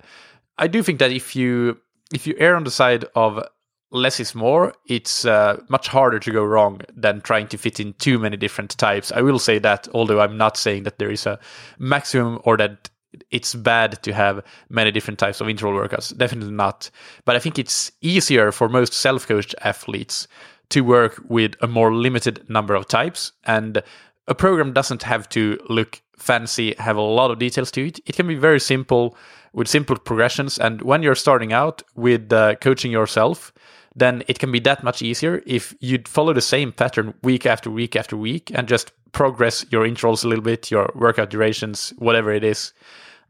I 0.57 0.67
do 0.67 0.83
think 0.83 0.99
that 0.99 1.11
if 1.11 1.35
you 1.35 1.77
if 2.13 2.25
you 2.25 2.35
err 2.37 2.55
on 2.55 2.63
the 2.63 2.71
side 2.71 3.05
of 3.15 3.43
less 3.91 4.19
is 4.19 4.35
more, 4.35 4.73
it's 4.87 5.25
uh, 5.25 5.61
much 5.69 5.87
harder 5.87 6.19
to 6.19 6.31
go 6.31 6.43
wrong 6.43 6.81
than 6.95 7.21
trying 7.21 7.47
to 7.47 7.57
fit 7.57 7.79
in 7.79 7.93
too 7.93 8.19
many 8.19 8.37
different 8.37 8.77
types. 8.77 9.11
I 9.11 9.21
will 9.21 9.39
say 9.39 9.59
that, 9.59 9.87
although 9.93 10.19
I'm 10.19 10.37
not 10.37 10.57
saying 10.57 10.83
that 10.83 10.99
there 10.99 11.11
is 11.11 11.25
a 11.25 11.39
maximum 11.77 12.39
or 12.43 12.57
that 12.57 12.89
it's 13.31 13.55
bad 13.55 14.01
to 14.03 14.13
have 14.13 14.43
many 14.69 14.91
different 14.91 15.19
types 15.19 15.41
of 15.41 15.49
interval 15.49 15.73
workouts. 15.73 16.15
Definitely 16.15 16.51
not. 16.51 16.89
But 17.25 17.35
I 17.35 17.39
think 17.39 17.57
it's 17.57 17.91
easier 18.01 18.51
for 18.51 18.67
most 18.67 18.93
self 18.93 19.27
coached 19.27 19.55
athletes 19.61 20.27
to 20.69 20.81
work 20.81 21.21
with 21.29 21.55
a 21.61 21.67
more 21.67 21.93
limited 21.93 22.49
number 22.49 22.75
of 22.75 22.87
types. 22.87 23.31
And 23.45 23.81
a 24.27 24.35
program 24.35 24.73
doesn't 24.73 25.03
have 25.03 25.29
to 25.29 25.57
look 25.69 26.01
fancy, 26.17 26.75
have 26.77 26.97
a 26.97 27.01
lot 27.01 27.31
of 27.31 27.39
details 27.39 27.71
to 27.71 27.87
it. 27.87 27.99
It 28.05 28.15
can 28.15 28.27
be 28.27 28.35
very 28.35 28.59
simple 28.59 29.17
with 29.53 29.67
simple 29.67 29.97
progressions. 29.97 30.57
And 30.57 30.81
when 30.81 31.03
you're 31.03 31.15
starting 31.15 31.53
out 31.53 31.83
with 31.95 32.31
uh, 32.31 32.55
coaching 32.55 32.91
yourself, 32.91 33.53
then 33.95 34.23
it 34.27 34.39
can 34.39 34.51
be 34.51 34.59
that 34.59 34.83
much 34.83 35.01
easier 35.01 35.41
if 35.45 35.73
you 35.79 35.99
follow 36.05 36.33
the 36.33 36.41
same 36.41 36.71
pattern 36.71 37.15
week 37.23 37.45
after 37.45 37.71
week 37.71 37.95
after 37.95 38.15
week 38.15 38.51
and 38.53 38.67
just 38.67 38.91
progress 39.11 39.65
your 39.71 39.85
intervals 39.85 40.23
a 40.23 40.27
little 40.27 40.43
bit, 40.43 40.69
your 40.69 40.91
workout 40.93 41.31
durations, 41.31 41.93
whatever 41.97 42.31
it 42.31 42.43
is. 42.43 42.73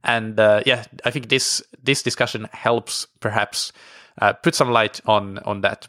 And 0.04 0.40
uh, 0.40 0.62
yeah, 0.66 0.84
I 1.06 1.12
think 1.12 1.30
this 1.30 1.62
this 1.82 2.04
discussion 2.04 2.48
helps 2.52 3.08
perhaps 3.20 3.72
uh, 4.22 4.34
put 4.34 4.56
some 4.56 4.72
light 4.72 5.00
on 5.06 5.40
on 5.40 5.62
that. 5.62 5.88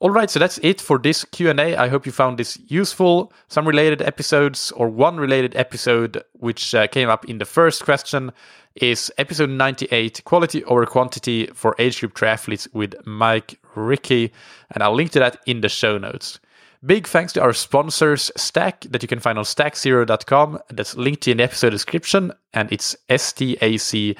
All 0.00 0.08
right, 0.08 0.30
so 0.30 0.38
that's 0.38 0.56
it 0.62 0.80
for 0.80 0.98
this 0.98 1.26
Q&A. 1.26 1.76
I 1.76 1.88
hope 1.88 2.06
you 2.06 2.12
found 2.12 2.38
this 2.38 2.58
useful. 2.68 3.34
Some 3.48 3.68
related 3.68 4.00
episodes 4.00 4.72
or 4.72 4.88
one 4.88 5.18
related 5.18 5.54
episode 5.54 6.24
which 6.32 6.74
uh, 6.74 6.86
came 6.86 7.10
up 7.10 7.28
in 7.28 7.36
the 7.36 7.44
first 7.44 7.84
question 7.84 8.32
is 8.76 9.12
episode 9.18 9.50
98, 9.50 10.22
Quality 10.24 10.64
over 10.64 10.86
Quantity 10.86 11.48
for 11.48 11.76
Age 11.78 12.00
Group 12.00 12.14
Triathletes 12.14 12.66
with 12.72 12.94
Mike 13.06 13.60
Ricci, 13.74 14.32
and 14.70 14.82
I'll 14.82 14.94
link 14.94 15.10
to 15.10 15.18
that 15.18 15.36
in 15.44 15.60
the 15.60 15.68
show 15.68 15.98
notes. 15.98 16.40
Big 16.82 17.06
thanks 17.06 17.34
to 17.34 17.42
our 17.42 17.52
sponsors, 17.52 18.30
Stac, 18.38 18.86
that 18.90 19.02
you 19.02 19.08
can 19.08 19.20
find 19.20 19.36
on 19.36 19.44
staczero.com. 19.44 20.60
That's 20.70 20.96
linked 20.96 21.28
in 21.28 21.36
the 21.36 21.44
episode 21.44 21.70
description, 21.70 22.32
and 22.54 22.72
it's 22.72 22.96
S 23.10 23.34
T 23.34 23.58
A 23.60 23.76
C 23.76 24.16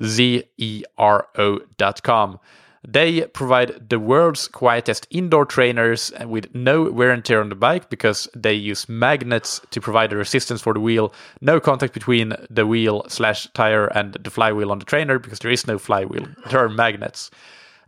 Z 0.00 0.44
E 0.56 0.84
R 0.96 1.26
O.com. 1.36 2.38
They 2.88 3.22
provide 3.22 3.90
the 3.90 3.98
world's 3.98 4.46
quietest 4.46 5.08
indoor 5.10 5.44
trainers 5.44 6.12
with 6.24 6.54
no 6.54 6.84
wear 6.84 7.10
and 7.10 7.24
tear 7.24 7.40
on 7.40 7.48
the 7.48 7.56
bike 7.56 7.90
because 7.90 8.28
they 8.32 8.54
use 8.54 8.88
magnets 8.88 9.60
to 9.72 9.80
provide 9.80 10.10
the 10.10 10.16
resistance 10.16 10.62
for 10.62 10.72
the 10.72 10.78
wheel. 10.78 11.12
No 11.40 11.58
contact 11.58 11.92
between 11.94 12.34
the 12.48 12.64
wheel 12.64 13.04
slash 13.08 13.48
tire 13.54 13.86
and 13.86 14.14
the 14.14 14.30
flywheel 14.30 14.70
on 14.70 14.78
the 14.78 14.84
trainer 14.84 15.18
because 15.18 15.40
there 15.40 15.50
is 15.50 15.66
no 15.66 15.78
flywheel. 15.78 16.28
There 16.50 16.64
are 16.64 16.68
magnets. 16.68 17.28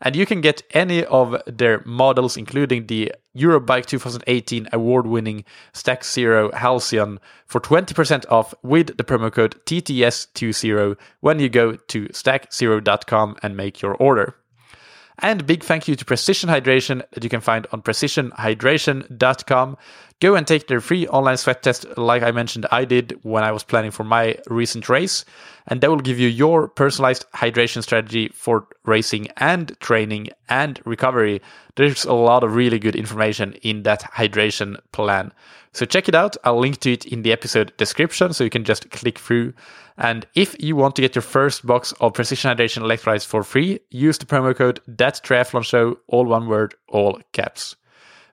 And 0.02 0.16
you 0.16 0.26
can 0.26 0.40
get 0.40 0.62
any 0.72 1.04
of 1.04 1.40
their 1.46 1.80
models, 1.84 2.36
including 2.36 2.86
the 2.86 3.12
Eurobike 3.36 3.86
2018 3.86 4.68
award 4.72 5.06
winning 5.06 5.44
Stac 5.72 6.04
Zero 6.04 6.50
Halcyon, 6.52 7.20
for 7.46 7.60
20% 7.60 8.24
off 8.30 8.52
with 8.62 8.96
the 8.96 9.04
promo 9.04 9.32
code 9.32 9.60
TTS20 9.64 10.96
when 11.20 11.38
you 11.38 11.48
go 11.48 11.76
to 11.76 12.06
staczero.com 12.08 13.36
and 13.42 13.56
make 13.56 13.80
your 13.80 13.94
order. 13.94 14.34
And 15.20 15.46
big 15.46 15.64
thank 15.64 15.88
you 15.88 15.96
to 15.96 16.04
Precision 16.04 16.48
Hydration 16.48 17.02
that 17.12 17.24
you 17.24 17.30
can 17.30 17.40
find 17.40 17.66
on 17.72 17.82
precisionhydration.com. 17.82 19.76
Go 20.20 20.34
and 20.34 20.44
take 20.44 20.66
their 20.66 20.80
free 20.80 21.06
online 21.06 21.36
sweat 21.36 21.62
test, 21.62 21.86
like 21.96 22.24
I 22.24 22.32
mentioned, 22.32 22.66
I 22.72 22.84
did 22.84 23.16
when 23.22 23.44
I 23.44 23.52
was 23.52 23.62
planning 23.62 23.92
for 23.92 24.02
my 24.02 24.36
recent 24.48 24.88
race. 24.88 25.24
And 25.68 25.80
that 25.80 25.90
will 25.90 26.00
give 26.00 26.18
you 26.18 26.26
your 26.26 26.66
personalized 26.66 27.24
hydration 27.36 27.84
strategy 27.84 28.28
for 28.34 28.66
racing 28.84 29.28
and 29.36 29.78
training 29.78 30.30
and 30.48 30.80
recovery. 30.84 31.40
There's 31.76 32.04
a 32.04 32.14
lot 32.14 32.42
of 32.42 32.56
really 32.56 32.80
good 32.80 32.96
information 32.96 33.52
in 33.62 33.84
that 33.84 34.02
hydration 34.02 34.78
plan. 34.90 35.32
So 35.72 35.86
check 35.86 36.08
it 36.08 36.16
out. 36.16 36.36
I'll 36.42 36.58
link 36.58 36.80
to 36.80 36.92
it 36.94 37.04
in 37.04 37.22
the 37.22 37.30
episode 37.30 37.76
description 37.76 38.32
so 38.32 38.42
you 38.42 38.50
can 38.50 38.64
just 38.64 38.90
click 38.90 39.20
through. 39.20 39.52
And 39.98 40.26
if 40.34 40.56
you 40.58 40.74
want 40.74 40.96
to 40.96 41.02
get 41.02 41.14
your 41.14 41.22
first 41.22 41.64
box 41.64 41.92
of 42.00 42.14
Precision 42.14 42.56
Hydration 42.56 42.82
electrolytes 42.82 43.24
for 43.24 43.44
free, 43.44 43.78
use 43.90 44.18
the 44.18 44.26
promo 44.26 44.56
code 44.56 44.80
That 44.88 45.20
Triathlon 45.22 45.64
Show, 45.64 45.98
all 46.08 46.24
one 46.24 46.48
word, 46.48 46.74
all 46.88 47.20
caps. 47.32 47.76